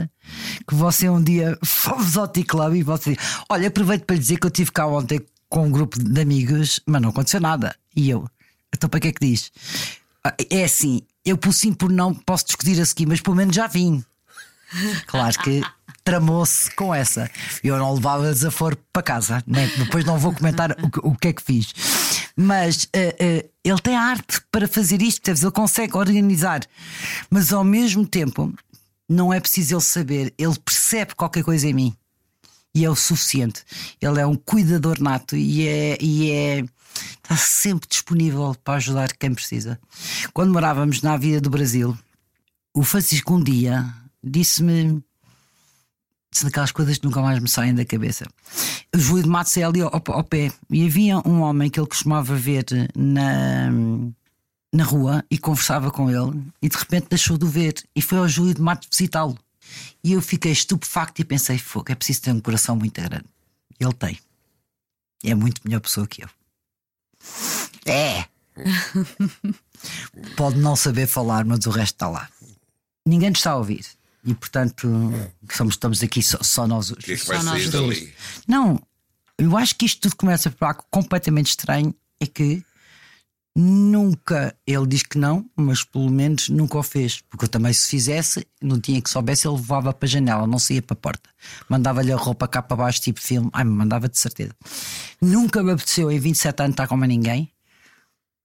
que 0.68 0.74
você 0.74 1.08
um 1.08 1.22
dia 1.22 1.58
fomos 1.64 2.16
ao 2.16 2.28
T-Club 2.28 2.74
e 2.76 2.82
você 2.82 3.14
disse: 3.14 3.26
Olha, 3.48 3.68
aproveito 3.68 4.04
para 4.04 4.14
lhe 4.16 4.20
dizer 4.20 4.38
que 4.38 4.46
eu 4.46 4.48
estive 4.48 4.70
cá 4.70 4.86
ontem 4.86 5.20
com 5.48 5.66
um 5.66 5.70
grupo 5.70 5.98
de 5.98 6.20
amigos, 6.20 6.80
mas 6.86 7.00
não 7.00 7.08
aconteceu 7.10 7.40
nada. 7.40 7.74
E 7.96 8.10
eu, 8.10 8.28
então 8.74 8.88
para 8.88 9.00
que 9.00 9.08
é 9.08 9.12
que 9.12 9.26
diz? 9.26 9.50
"Ah, 10.24 10.34
É 10.50 10.64
assim, 10.64 11.02
eu 11.24 11.36
por 11.38 11.52
sim 11.52 11.72
por 11.72 11.90
não 11.90 12.14
posso 12.14 12.46
discutir 12.46 12.80
a 12.80 12.86
seguir, 12.86 13.06
mas 13.06 13.20
pelo 13.20 13.36
menos 13.36 13.54
já 13.56 13.66
vim. 13.66 14.04
Claro 15.06 15.38
que 15.40 15.60
tramou-se 16.02 16.70
com 16.74 16.94
essa. 16.94 17.30
Eu 17.62 17.78
não 17.78 17.94
levava 17.94 18.32
desaforo 18.32 18.76
para 18.92 19.02
casa, 19.02 19.42
né? 19.46 19.70
depois 19.78 20.04
não 20.04 20.18
vou 20.18 20.32
comentar 20.34 20.72
o, 20.82 20.90
que- 20.90 21.00
o 21.02 21.14
que 21.14 21.28
é 21.28 21.32
que 21.34 21.42
fiz. 21.42 21.72
Mas 22.36 22.88
eh, 22.92 23.16
eh, 23.18 23.50
ele 23.62 23.80
tem 23.80 23.96
arte 23.96 24.40
para 24.50 24.66
fazer 24.66 25.02
isto, 25.02 25.28
ele 25.28 25.50
consegue 25.50 25.96
organizar, 25.96 26.60
mas 27.30 27.52
ao 27.52 27.62
mesmo 27.62 28.06
tempo 28.06 28.52
não 29.08 29.32
é 29.32 29.38
preciso 29.38 29.74
ele 29.74 29.82
saber, 29.82 30.34
ele 30.38 30.58
percebe 30.64 31.14
qualquer 31.14 31.44
coisa 31.44 31.68
em 31.68 31.74
mim 31.74 31.96
e 32.74 32.84
é 32.84 32.90
o 32.90 32.96
suficiente. 32.96 33.62
Ele 34.00 34.20
é 34.20 34.26
um 34.26 34.34
cuidador 34.34 35.00
nato 35.00 35.36
e 35.36 35.68
é. 35.68 35.98
E 36.00 36.30
é 36.30 36.64
Está 37.22 37.36
sempre 37.36 37.88
disponível 37.88 38.54
para 38.62 38.74
ajudar 38.74 39.12
quem 39.16 39.34
precisa. 39.34 39.80
Quando 40.32 40.52
morávamos 40.52 41.02
na 41.02 41.16
Vida 41.16 41.40
do 41.40 41.50
Brasil, 41.50 41.96
o 42.74 42.82
Francisco 42.82 43.34
um 43.34 43.42
dia 43.42 43.86
disse-me 44.22 44.84
disse 44.84 45.02
daquelas 46.42 46.72
coisas 46.72 46.98
que 46.98 47.04
nunca 47.04 47.20
mais 47.20 47.38
me 47.38 47.48
saem 47.48 47.74
da 47.74 47.84
cabeça. 47.84 48.26
O 48.94 48.98
Júlio 48.98 49.24
de 49.24 49.28
Matos 49.28 49.56
é 49.56 49.64
ali 49.64 49.80
ao, 49.80 49.90
ao 49.92 50.24
pé 50.24 50.52
e 50.70 50.86
havia 50.86 51.18
um 51.26 51.40
homem 51.40 51.68
que 51.68 51.78
ele 51.78 51.86
costumava 51.86 52.34
ver 52.34 52.64
na, 52.96 53.70
na 54.72 54.84
rua 54.84 55.24
e 55.30 55.36
conversava 55.36 55.90
com 55.90 56.10
ele 56.10 56.42
e 56.60 56.68
de 56.68 56.76
repente 56.76 57.08
deixou 57.10 57.36
de 57.36 57.44
o 57.44 57.48
ver 57.48 57.74
e 57.94 58.00
foi 58.00 58.18
ao 58.18 58.28
Júlio 58.28 58.54
de 58.54 58.62
Matos 58.62 58.88
visitá-lo. 58.90 59.38
E 60.02 60.12
eu 60.12 60.22
fiquei 60.22 60.52
estupefacto 60.52 61.20
e 61.20 61.24
pensei: 61.24 61.58
fogo, 61.58 61.92
é 61.92 61.94
preciso 61.94 62.22
ter 62.22 62.32
um 62.32 62.40
coração 62.40 62.76
muito 62.76 63.00
grande. 63.00 63.24
Ele 63.78 63.92
tem. 63.92 64.18
É 65.24 65.34
muito 65.34 65.60
melhor 65.64 65.80
pessoa 65.80 66.06
que 66.06 66.24
eu. 66.24 66.28
É! 67.86 68.26
Pode 70.36 70.58
não 70.58 70.76
saber 70.76 71.06
falar, 71.06 71.44
mas 71.44 71.64
o 71.66 71.70
resto 71.70 71.94
está 71.94 72.08
lá. 72.08 72.28
Ninguém 73.06 73.30
nos 73.30 73.38
está 73.38 73.52
a 73.52 73.56
ouvir. 73.56 73.86
E 74.24 74.34
portanto, 74.34 74.88
somos, 75.50 75.74
estamos 75.74 76.02
aqui 76.02 76.22
só, 76.22 76.38
só 76.42 76.66
nós. 76.66 76.90
O 76.90 76.96
que 76.96 77.12
é 77.12 77.16
que 77.16 77.26
vai 77.26 77.38
Só 77.38 77.42
nós 77.42 77.62
sair 77.62 77.70
dois. 77.70 77.98
dali? 77.98 78.14
Não, 78.46 78.80
eu 79.36 79.56
acho 79.56 79.74
que 79.76 79.84
isto 79.86 80.00
tudo 80.02 80.16
começa 80.16 80.50
por 80.50 80.64
algo 80.66 80.84
completamente 80.90 81.48
estranho. 81.48 81.94
É 82.20 82.26
que 82.26 82.64
nunca 83.54 84.56
ele 84.66 84.86
diz 84.86 85.02
que 85.02 85.18
não, 85.18 85.44
mas 85.56 85.82
pelo 85.84 86.08
menos 86.10 86.48
nunca 86.48 86.78
o 86.78 86.82
fez. 86.82 87.20
Porque 87.28 87.44
eu 87.44 87.48
também, 87.48 87.72
se 87.72 87.88
fizesse, 87.88 88.46
no 88.62 88.80
dia 88.80 89.00
que 89.02 89.10
soubesse, 89.10 89.46
ele 89.46 89.56
levava 89.56 89.92
para 89.92 90.06
a 90.06 90.10
janela, 90.10 90.46
não 90.46 90.58
saía 90.58 90.80
para 90.80 90.94
a 90.94 90.96
porta. 90.96 91.28
Mandava-lhe 91.68 92.12
a 92.12 92.16
roupa 92.16 92.46
cá 92.46 92.62
para 92.62 92.76
baixo, 92.76 93.00
tipo 93.00 93.20
filme. 93.20 93.50
Ai, 93.52 93.64
me 93.64 93.72
mandava 93.72 94.08
de 94.08 94.18
certeza. 94.18 94.54
Nunca 95.20 95.62
me 95.62 95.72
apeteceu 95.72 96.10
em 96.10 96.18
27 96.18 96.60
anos 96.62 96.72
estar 96.74 96.86
com 96.86 96.96
mais 96.96 97.08
ninguém. 97.08 97.50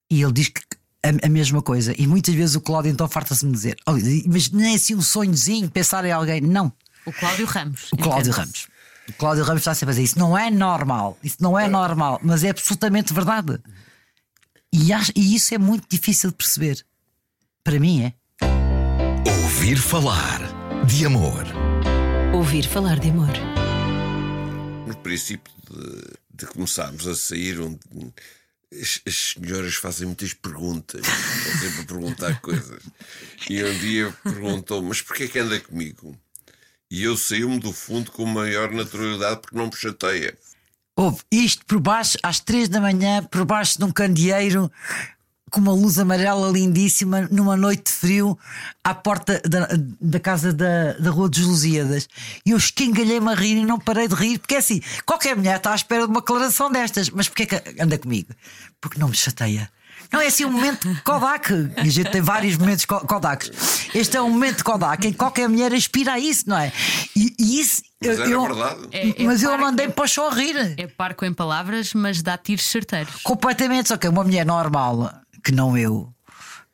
E 0.10 0.22
ele 0.22 0.32
diz 0.34 0.48
que 0.50 0.62
a, 1.08 1.28
a 1.28 1.30
mesma 1.30 1.62
coisa. 1.62 1.94
E 1.98 2.06
muitas 2.08 2.34
vezes 2.36 2.56
o 2.56 2.62
Cláudio 2.62 2.92
então 2.92 3.08
farta-se 3.08 3.42
de 3.42 3.48
me 3.48 3.52
dizer: 3.54 3.78
"Olha, 3.86 4.04
mas 4.28 4.50
nem 4.52 4.76
assim 4.76 4.96
um 4.96 5.02
sonhozinho, 5.02 5.70
pensar 5.70 6.04
em 6.06 6.12
alguém. 6.12 6.42
Não. 6.42 6.72
O 7.06 7.12
Cláudio 7.14 7.46
Ramos. 7.46 7.92
O 7.94 7.98
Cláudio. 7.98 8.32
Ramos. 8.34 8.68
O 9.10 9.14
Cláudio 9.14 9.44
Ramos 9.46 9.62
está 9.62 9.74
sempre 9.74 9.92
a 9.92 9.94
dizer 9.94 10.04
isso 10.04 10.20
não 10.20 10.38
é 10.38 10.52
normal, 10.52 11.18
isso 11.24 11.38
não 11.40 11.58
é 11.58 11.66
normal, 11.70 12.20
mas 12.22 12.44
é 12.44 12.50
absolutamente 12.50 13.14
verdade. 13.14 13.58
E, 14.74 14.92
acho- 14.92 15.14
e 15.16 15.34
isso 15.34 15.56
é 15.56 15.58
muito 15.58 15.86
difícil 15.90 16.30
de 16.30 16.36
perceber. 16.36 16.86
Para 17.64 17.80
mim 17.80 18.04
é. 18.04 18.14
Ouvir 19.44 19.78
falar 19.78 20.42
de 20.86 21.06
amor. 21.06 21.46
Ouvir 22.34 22.68
falar 22.68 23.00
de 23.00 23.10
amor. 23.10 23.32
No 24.86 24.96
princípio 24.98 25.52
de, 25.72 26.04
de 26.34 26.46
começarmos 26.48 27.08
a 27.08 27.16
sair, 27.16 27.60
onde 27.62 27.80
as, 28.74 29.02
as 29.06 29.16
senhoras 29.34 29.76
fazem 29.76 30.08
muitas 30.08 30.34
perguntas, 30.34 31.02
estão 31.02 31.60
sempre 31.60 31.82
a 31.82 31.86
perguntar 31.86 32.40
coisas. 32.42 32.84
E 33.50 33.64
um 33.64 33.78
dia 33.80 34.14
perguntou: 34.24 34.82
Mas 34.82 35.02
porquê 35.02 35.24
é 35.24 35.28
que 35.28 35.40
anda 35.40 35.60
comigo? 35.60 36.18
E 36.90 37.04
eu 37.04 37.18
saí-me 37.18 37.60
do 37.60 37.74
fundo 37.74 38.12
com 38.12 38.26
maior 38.26 38.72
naturalidade 38.72 39.42
porque 39.42 39.58
não 39.58 39.68
me 39.68 39.76
chateia. 39.76 40.38
Houve 40.96 41.22
isto 41.32 41.66
por 41.66 41.80
baixo, 41.80 42.18
às 42.24 42.40
três 42.40 42.70
da 42.70 42.82
manhã, 42.82 43.24
por 43.24 43.46
baixo 43.46 43.78
de 43.78 43.86
um 43.86 43.92
candeeiro, 43.92 44.72
com 45.50 45.60
uma 45.62 45.72
luz 45.74 45.98
amarela 45.98 46.50
lindíssima, 46.52 47.28
numa 47.32 47.56
noite 47.56 47.84
de 47.86 47.92
frio, 47.92 48.38
à 48.84 48.94
porta 48.94 49.42
da, 49.48 49.68
da 50.02 50.20
casa 50.20 50.52
da, 50.52 50.94
da 50.94 51.10
Rua 51.10 51.30
dos 51.30 51.40
Lusíadas. 51.40 52.08
E 52.46 52.52
eu 52.52 52.58
esquengalhei-me 52.58 53.32
a 53.32 53.36
rir 53.36 53.58
e 53.58 53.66
não 53.66 53.80
parei 53.80 54.08
de 54.08 54.16
rir, 54.16 54.40
porque 54.40 54.56
é 54.56 54.58
assim, 54.58 54.82
qualquer 55.06 55.36
mulher 55.36 55.58
está 55.58 55.72
à 55.72 55.76
espera 55.76 56.04
de 56.06 56.12
uma 56.12 56.20
declaração 56.22 56.72
destas, 56.72 57.10
mas 57.10 57.28
porquê 57.30 57.46
que 57.46 57.82
anda 57.82 57.98
comigo? 57.98 58.30
Porque 58.82 59.00
não 59.00 59.08
me 59.08 59.16
chateia. 59.16 59.70
Não 60.12 60.22
é 60.22 60.28
assim 60.28 60.46
um 60.46 60.52
momento 60.52 60.88
Kodak. 61.04 61.52
E 61.78 61.82
a 61.82 61.84
gente 61.92 62.12
tem 62.12 62.22
vários 62.22 62.56
momentos 62.56 62.86
Ko- 62.86 63.02
Kodak. 63.02 63.52
Este 63.94 64.16
é 64.16 64.22
um 64.22 64.30
momento 64.30 64.64
Kodak 64.64 65.06
em 65.06 65.12
que 65.12 65.18
qualquer 65.18 65.50
mulher 65.50 65.74
aspira 65.74 66.14
a 66.14 66.20
isso, 66.20 66.44
não 66.48 66.58
é? 66.58 66.72
E, 67.14 67.36
e 67.38 67.60
isso. 67.60 67.82
Mas 68.02 68.18
era 68.20 68.30
eu, 68.30 68.42
verdade. 68.44 68.88
É- 68.94 69.22
é 69.22 69.26
mas 69.26 69.44
eu 69.44 69.50
parco. 69.50 69.66
mandei 69.66 69.90
para 69.90 70.06
o 70.06 70.22
a 70.28 70.34
rir. 70.34 70.76
É 70.78 70.88
parco 70.88 71.26
em 71.26 71.34
palavras, 71.34 71.94
mas 71.94 72.22
dá 72.22 72.38
tiros 72.38 72.66
certeiros. 72.66 73.16
Completamente, 73.24 73.90
só 73.90 73.98
que 73.98 74.08
é 74.08 74.10
uma 74.10 74.24
mulher 74.24 74.46
normal, 74.46 75.12
que 75.48 75.54
não 75.54 75.78
eu, 75.78 76.14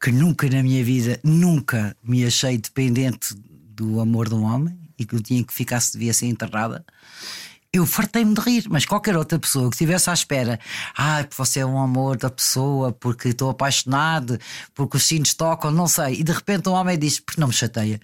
que 0.02 0.12
nunca 0.12 0.50
na 0.50 0.64
minha 0.64 0.84
vida, 0.84 1.20
nunca 1.24 1.96
me 2.04 2.26
achei 2.26 2.58
dependente 2.58 3.36
do 3.70 4.00
amor 4.02 4.28
de 4.28 4.34
um 4.34 4.42
homem 4.44 4.76
e 4.98 5.06
que 5.06 5.14
eu 5.16 5.22
tinha 5.22 5.44
que 5.44 5.54
ficar 5.54 5.80
se 5.80 5.94
devia 5.94 6.12
ser 6.12 6.26
enterrada. 6.26 6.84
Eu 7.72 7.86
fartei-me 7.86 8.34
de 8.34 8.42
rir, 8.42 8.66
mas 8.72 8.84
qualquer 8.84 9.16
outra 9.16 9.38
pessoa 9.38 9.70
que 9.70 9.76
estivesse 9.76 10.10
à 10.10 10.14
espera, 10.14 10.60
porque 11.22 11.36
você 11.38 11.60
é 11.60 11.66
um 11.68 11.80
amor 11.80 12.18
da 12.18 12.32
pessoa, 12.32 12.92
porque 12.92 13.28
estou 13.30 13.52
apaixonado, 13.52 14.40
porque 14.74 14.98
os 14.98 15.04
sinos 15.04 15.36
tocam, 15.36 15.70
não 15.70 15.88
sei, 15.88 16.16
e 16.22 16.24
de 16.24 16.32
repente 16.32 16.68
um 16.68 16.72
homem 16.74 16.98
diz, 16.98 17.20
porque 17.20 17.40
não 17.40 17.50
me 17.50 17.54
chateia. 17.54 18.00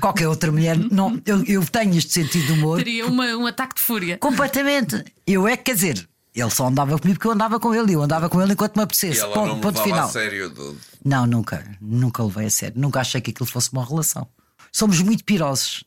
Qualquer 0.00 0.28
outra 0.28 0.50
mulher, 0.50 0.78
não, 0.90 1.20
eu, 1.26 1.44
eu 1.44 1.62
tenho 1.66 1.94
este 1.98 2.14
sentido 2.14 2.46
de 2.46 2.52
humor, 2.52 2.78
Teria 2.78 3.06
uma- 3.06 3.36
um 3.36 3.46
ataque 3.46 3.74
de 3.74 3.82
fúria. 3.82 4.16
Completamente. 4.16 5.04
Eu 5.26 5.46
é 5.46 5.58
que, 5.58 5.64
quer 5.64 5.74
dizer, 5.74 6.08
ele 6.40 6.50
só 6.50 6.66
andava 6.66 6.98
comigo 6.98 7.18
porque 7.18 7.26
eu 7.28 7.32
andava 7.32 7.58
com 7.60 7.74
ele. 7.74 7.92
e 7.92 7.94
Eu 7.94 8.02
andava 8.02 8.28
com 8.28 8.40
ele 8.42 8.52
enquanto 8.52 8.76
me 8.76 8.82
E 8.82 8.84
apetecesse. 8.84 9.20
ela 9.20 9.34
Ponto, 9.34 9.48
não 9.48 9.56
me 9.56 9.62
ponto 9.62 9.82
final. 9.82 10.06
a 10.06 10.10
sério. 10.10 10.50
do- 10.50 10.76
Não, 11.04 11.26
nunca. 11.26 11.64
Nunca 11.80 12.22
levei 12.22 12.46
a 12.46 12.50
sério. 12.50 12.74
Nunca 12.80 13.00
achei 13.00 13.20
que 13.20 13.30
aquilo 13.30 13.46
fosse 13.48 13.72
uma 13.72 13.84
relação. 13.84 14.26
Somos 14.72 15.00
muito 15.00 15.24
pirosos. 15.24 15.84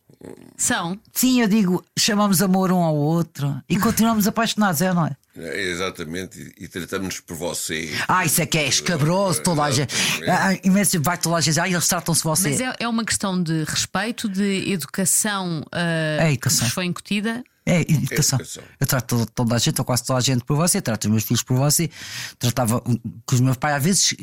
São. 0.58 1.00
Sim, 1.14 1.42
eu 1.42 1.48
digo, 1.48 1.84
chamamos 1.98 2.42
amor 2.42 2.72
um 2.74 2.84
ao 2.84 2.96
outro 2.96 3.56
e 3.70 3.78
continuamos 3.80 4.28
apaixonados, 4.28 4.82
é 4.82 4.90
ou 4.90 4.96
não 4.96 5.06
é? 5.08 5.16
É, 5.38 5.62
exatamente, 5.70 6.54
e, 6.60 6.66
e 6.66 6.68
tratamos-nos 6.68 7.22
por 7.22 7.38
você. 7.38 7.96
Ah, 8.08 8.26
isso 8.26 8.42
é 8.42 8.46
que 8.46 8.58
é 8.58 8.68
escabroso, 8.68 9.42
toda 9.42 9.64
a 9.64 9.72
gente. 9.72 9.94
Ah, 10.28 10.58
imenso, 10.66 11.00
vai 11.02 11.18
toda 11.18 11.38
a 11.38 11.42
gente. 11.42 11.58
Ah, 11.58 11.70
eles 11.70 11.88
tratam-se 11.88 12.22
você. 12.24 12.50
Mas 12.50 12.60
é, 12.60 12.76
é 12.82 12.88
uma 12.90 13.06
questão 13.06 13.42
de 13.42 13.64
respeito, 13.64 14.28
de 14.28 14.70
educação, 14.70 15.64
ah, 15.72 16.18
É 16.26 16.34
educação. 16.34 16.60
que 16.60 16.66
vos 16.66 16.74
foi 16.74 16.86
incutida. 16.86 17.42
É 17.70 17.82
educação. 17.82 18.40
educação. 18.40 18.64
Eu 18.80 18.88
trato 18.88 19.26
toda, 19.34 19.56
a 19.56 19.58
gente, 19.60 19.80
ou 19.80 19.86
quase 19.86 20.04
toda 20.06 20.20
a 20.20 20.22
gente 20.22 20.44
por 20.44 20.56
você, 20.58 20.82
trato 20.82 21.06
os 21.06 21.12
meus 21.12 21.24
filhos 21.24 21.44
por 21.44 21.56
você, 21.58 21.90
tratava 22.38 22.82
com 22.82 23.00
os 23.36 23.40
meus 23.40 23.58
pais, 23.58 23.76
às 23.76 23.84
vezes, 23.84 24.16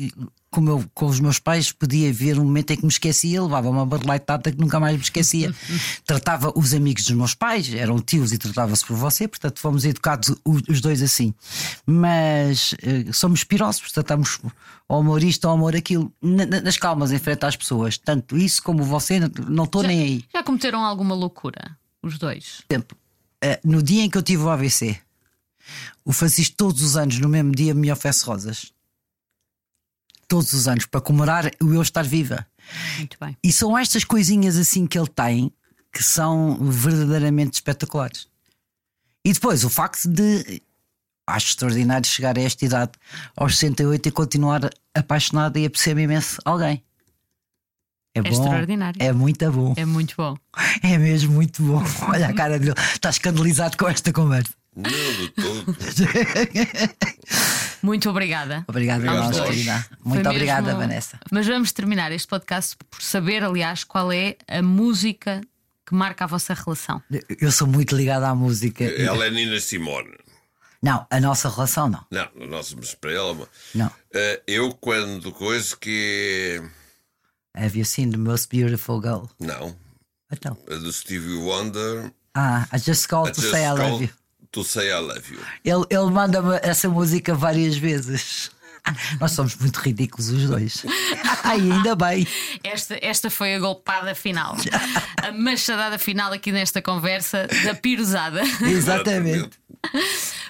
como 0.49 0.69
eu, 0.69 0.85
com 0.93 1.05
os 1.07 1.19
meus 1.19 1.39
pais, 1.39 1.71
podia 1.71 2.09
haver 2.09 2.39
um 2.39 2.43
momento 2.43 2.71
em 2.71 2.77
que 2.77 2.83
me 2.83 2.89
esquecia, 2.91 3.41
levava 3.41 3.69
uma 3.69 3.85
barleitada 3.85 4.51
que 4.51 4.57
nunca 4.59 4.79
mais 4.79 4.95
me 4.95 5.01
esquecia. 5.03 5.53
tratava 6.05 6.51
os 6.55 6.73
amigos 6.73 7.03
dos 7.05 7.15
meus 7.15 7.33
pais, 7.35 7.73
eram 7.73 7.99
tios 7.99 8.31
e 8.33 8.37
tratava-se 8.37 8.85
por 8.85 8.95
você, 8.95 9.27
portanto 9.27 9.59
fomos 9.59 9.85
educados 9.85 10.33
os 10.45 10.81
dois 10.81 11.01
assim. 11.01 11.33
Mas 11.85 12.73
eh, 12.81 13.11
somos 13.13 13.43
pirosos, 13.43 13.91
tratamos 13.91 14.39
ao 14.89 14.99
amor 14.99 15.23
isto, 15.23 15.47
ao 15.47 15.53
amor 15.53 15.75
aquilo, 15.75 16.11
na- 16.21 16.45
na- 16.45 16.61
nas 16.61 16.77
calmas, 16.77 17.11
em 17.11 17.19
frente 17.19 17.45
às 17.45 17.55
pessoas. 17.55 17.97
Tanto 17.97 18.37
isso 18.37 18.61
como 18.63 18.83
você, 18.83 19.19
não 19.47 19.63
estou 19.65 19.83
nem 19.83 20.01
aí. 20.01 20.25
Já 20.33 20.43
cometeram 20.43 20.83
alguma 20.83 21.13
loucura? 21.15 21.77
Os 22.01 22.17
dois. 22.17 22.61
eh, 22.69 22.79
no 23.63 23.81
dia 23.81 24.03
em 24.03 24.09
que 24.09 24.17
eu 24.17 24.23
tive 24.23 24.43
o 24.43 24.49
AVC, 24.49 24.99
o 26.03 26.13
Francisco 26.13 26.55
todos 26.55 26.81
os 26.81 26.95
anos, 26.95 27.19
no 27.19 27.29
mesmo 27.29 27.51
dia, 27.51 27.73
me 27.73 27.91
oferece 27.91 28.25
rosas. 28.25 28.71
Todos 30.27 30.53
os 30.53 30.67
anos, 30.67 30.85
para 30.85 31.01
comemorar 31.01 31.51
o 31.61 31.73
eu 31.73 31.81
estar 31.81 32.03
viva. 32.03 32.45
Muito 32.97 33.17
bem. 33.19 33.37
E 33.43 33.51
são 33.51 33.77
estas 33.77 34.03
coisinhas 34.03 34.57
assim 34.57 34.85
que 34.85 34.97
ele 34.97 35.07
tem 35.07 35.51
que 35.91 36.03
são 36.03 36.57
verdadeiramente 36.69 37.55
espetaculares. 37.55 38.27
E 39.25 39.33
depois 39.33 39.63
o 39.63 39.69
facto 39.69 40.07
de. 40.07 40.61
Acho 41.25 41.47
extraordinário 41.47 42.07
chegar 42.07 42.37
a 42.37 42.41
esta 42.41 42.63
idade, 42.63 42.91
aos 43.35 43.57
68, 43.57 44.07
e 44.07 44.11
continuar 44.11 44.69
apaixonado 44.95 45.57
e 45.57 45.65
a 45.65 45.69
perceber 45.69 46.03
imenso 46.03 46.39
alguém. 46.45 46.81
É, 48.19 48.21
bom. 48.23 48.29
extraordinário. 48.29 49.01
É 49.01 49.11
muito 49.13 49.51
bom. 49.51 49.73
É 49.77 49.85
muito 49.85 50.15
bom. 50.17 50.35
É 50.83 50.97
mesmo 50.97 51.33
muito 51.33 51.61
bom. 51.63 51.83
Olha 52.09 52.27
a 52.27 52.33
cara 52.33 52.57
dele. 52.59 52.75
Está 52.93 53.09
escandalizado 53.09 53.77
com 53.77 53.87
esta 53.87 54.11
conversa. 54.13 54.51
Não, 54.75 54.83
de 54.91 55.29
todo. 55.29 55.75
Muito 57.81 58.09
obrigada. 58.09 58.65
Obrigada, 58.67 59.03
Obrigado, 59.03 59.37
nós, 59.37 59.49
querida. 59.49 59.85
Foi 60.03 60.13
Muito 60.13 60.29
obrigada, 60.29 60.67
mesmo- 60.67 60.79
Vanessa. 60.79 61.19
Mas 61.31 61.47
vamos 61.47 61.71
terminar 61.71 62.11
este 62.11 62.27
podcast 62.27 62.75
por 62.89 63.01
saber, 63.01 63.43
aliás, 63.43 63.83
qual 63.83 64.11
é 64.11 64.35
a 64.47 64.61
música 64.61 65.41
que 65.85 65.95
marca 65.95 66.25
a 66.25 66.27
vossa 66.27 66.53
relação. 66.53 67.01
Eu 67.39 67.51
sou 67.51 67.65
muito 67.67 67.95
ligado 67.95 68.23
à 68.23 68.35
música. 68.35 68.83
Ela 68.83 69.27
é 69.27 69.29
Nina 69.31 69.59
Simone. 69.59 70.11
Não, 70.81 71.07
a 71.09 71.19
nossa 71.19 71.49
relação 71.49 71.89
não. 71.89 72.05
Não, 72.11 72.47
nós 72.47 72.73
mas 72.73 72.93
para 72.93 73.11
ela. 73.11 73.47
Não. 73.73 73.89
eh, 74.13 74.41
eu, 74.47 74.73
quando 74.73 75.31
coisa 75.31 75.75
que. 75.77 76.61
Have 77.57 77.75
you 77.75 77.85
seen 77.85 78.11
the 78.11 78.17
most 78.17 78.49
beautiful 78.49 79.01
girl? 79.01 79.29
Não. 79.39 79.75
Então. 80.31 80.55
A 80.69 80.75
do 80.75 80.93
Stevie 80.93 81.37
Wonder. 81.37 82.11
Ah, 82.35 82.67
I 82.71 82.77
just 82.77 83.07
called 83.07 83.33
to 83.33 83.41
Just 83.41 83.51
say 83.51 83.65
I 83.65 83.71
love 83.71 84.03
you. 84.03 84.09
To 84.51 84.63
say 84.63 84.91
I 84.91 84.99
love 84.99 85.23
you. 85.31 85.39
Ele, 85.65 85.85
ele 85.89 86.11
manda-me 86.11 86.59
essa 86.61 86.87
música 86.87 87.33
várias 87.33 87.75
vezes. 87.75 88.51
Nós 89.19 89.31
somos 89.31 89.55
muito 89.55 89.77
ridículos 89.77 90.29
os 90.29 90.47
dois. 90.47 90.85
Ai, 91.43 91.59
ainda 91.59 91.95
bem. 91.95 92.27
Esta, 92.63 92.97
esta 93.01 93.29
foi 93.29 93.55
a 93.55 93.59
golpada 93.59 94.13
final. 94.13 94.55
A 95.17 95.31
machadada 95.31 95.97
final 95.97 96.31
aqui 96.31 96.51
nesta 96.51 96.81
conversa 96.81 97.47
da 97.63 97.73
pirosada. 97.73 98.41
Exatamente. 98.61 99.59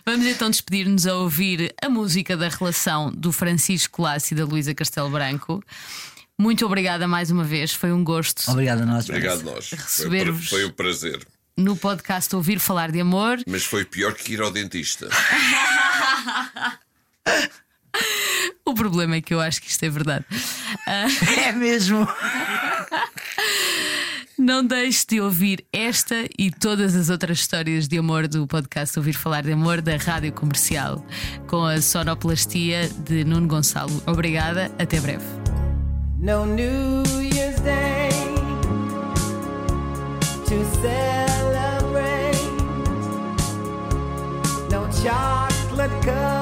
Vamos 0.05 0.25
então 0.25 0.49
despedir-nos 0.49 1.05
a 1.07 1.15
ouvir 1.15 1.73
a 1.81 1.89
música 1.89 2.35
da 2.35 2.49
relação 2.49 3.11
do 3.11 3.31
Francisco 3.31 4.01
Lasso 4.01 4.33
e 4.33 4.37
da 4.37 4.45
Luísa 4.45 4.73
Castelo 4.73 5.09
Branco. 5.09 5.63
Muito 6.39 6.65
obrigada 6.65 7.07
mais 7.07 7.31
uma 7.31 7.43
vez, 7.43 7.73
foi 7.73 7.91
um 7.91 8.03
gosto 8.03 8.49
Obrigado 8.51 8.81
a 8.83 8.85
nós. 8.85 9.09
Obrigado, 9.09 9.39
Vanessa. 9.43 9.55
nós. 9.55 9.69
Foi, 9.69 9.77
Receber-vos. 9.79 10.49
foi 10.49 10.65
um 10.65 10.71
prazer. 10.71 11.25
no 11.57 11.75
podcast 11.75 12.35
Ouvir 12.35 12.59
Falar 12.59 12.91
de 12.91 12.99
Amor. 13.01 13.39
Mas 13.47 13.63
foi 13.65 13.83
pior 13.83 14.13
que 14.13 14.33
ir 14.33 14.41
ao 14.41 14.51
dentista. 14.51 15.09
O 18.65 18.73
problema 18.75 19.15
é 19.15 19.21
que 19.21 19.33
eu 19.33 19.39
acho 19.41 19.61
que 19.61 19.69
isto 19.69 19.83
é 19.83 19.89
verdade. 19.89 20.25
É 21.37 21.51
mesmo. 21.51 22.07
Não 24.37 24.63
deixe 24.65 25.05
de 25.07 25.19
ouvir 25.19 25.65
esta 25.73 26.25
e 26.37 26.49
todas 26.51 26.95
as 26.95 27.09
outras 27.09 27.39
histórias 27.39 27.87
de 27.89 27.97
amor 27.97 28.27
do 28.27 28.45
podcast 28.47 28.97
Ouvir 28.97 29.13
Falar 29.13 29.41
de 29.43 29.51
Amor 29.51 29.81
da 29.81 29.97
Rádio 29.97 30.31
Comercial, 30.31 31.05
com 31.47 31.65
a 31.65 31.81
sonoplastia 31.81 32.87
de 33.05 33.25
Nuno 33.25 33.47
Gonçalo. 33.47 34.01
Obrigada, 34.05 34.71
até 34.79 34.99
breve. 35.01 35.25
No 36.19 36.45
New 36.45 37.03
Year's 37.21 37.59
Day 37.59 38.09
to 40.47 40.65
celebrate. 40.81 42.33
No 44.71 44.89
chocolate 45.03 45.91
covered 46.01 46.36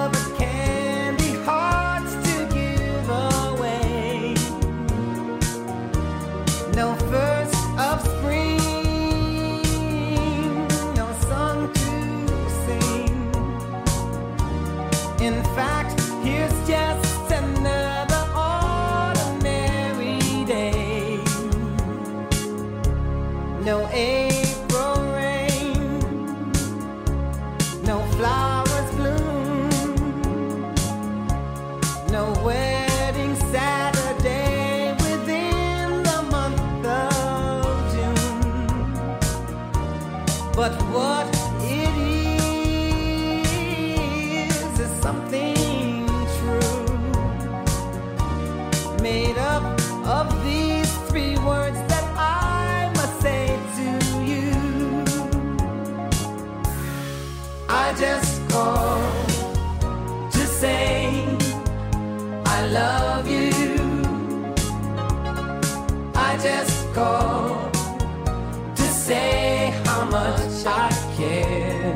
much 70.09 70.65
I 70.65 70.89
care. 71.17 71.93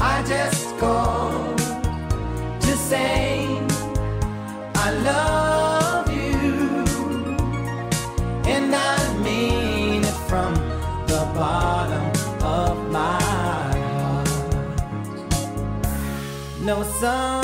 I 0.00 0.22
just 0.26 0.76
called 0.78 1.58
to 2.60 2.76
say 2.76 3.58
I 4.74 4.90
love 5.10 6.10
you, 6.10 6.54
and 8.46 8.74
I 8.74 9.18
mean 9.22 10.04
it 10.04 10.18
from 10.28 10.54
the 11.06 11.22
bottom 11.34 12.06
of 12.42 12.90
my 12.90 13.22
heart. 13.96 14.28
No 16.60 16.82
summer's 17.00 17.43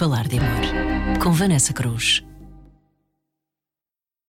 falar 0.00 0.26
de 0.26 0.38
amor. 0.38 1.18
Com 1.22 1.30
Vanessa 1.30 1.74
Cruz. 1.74 2.29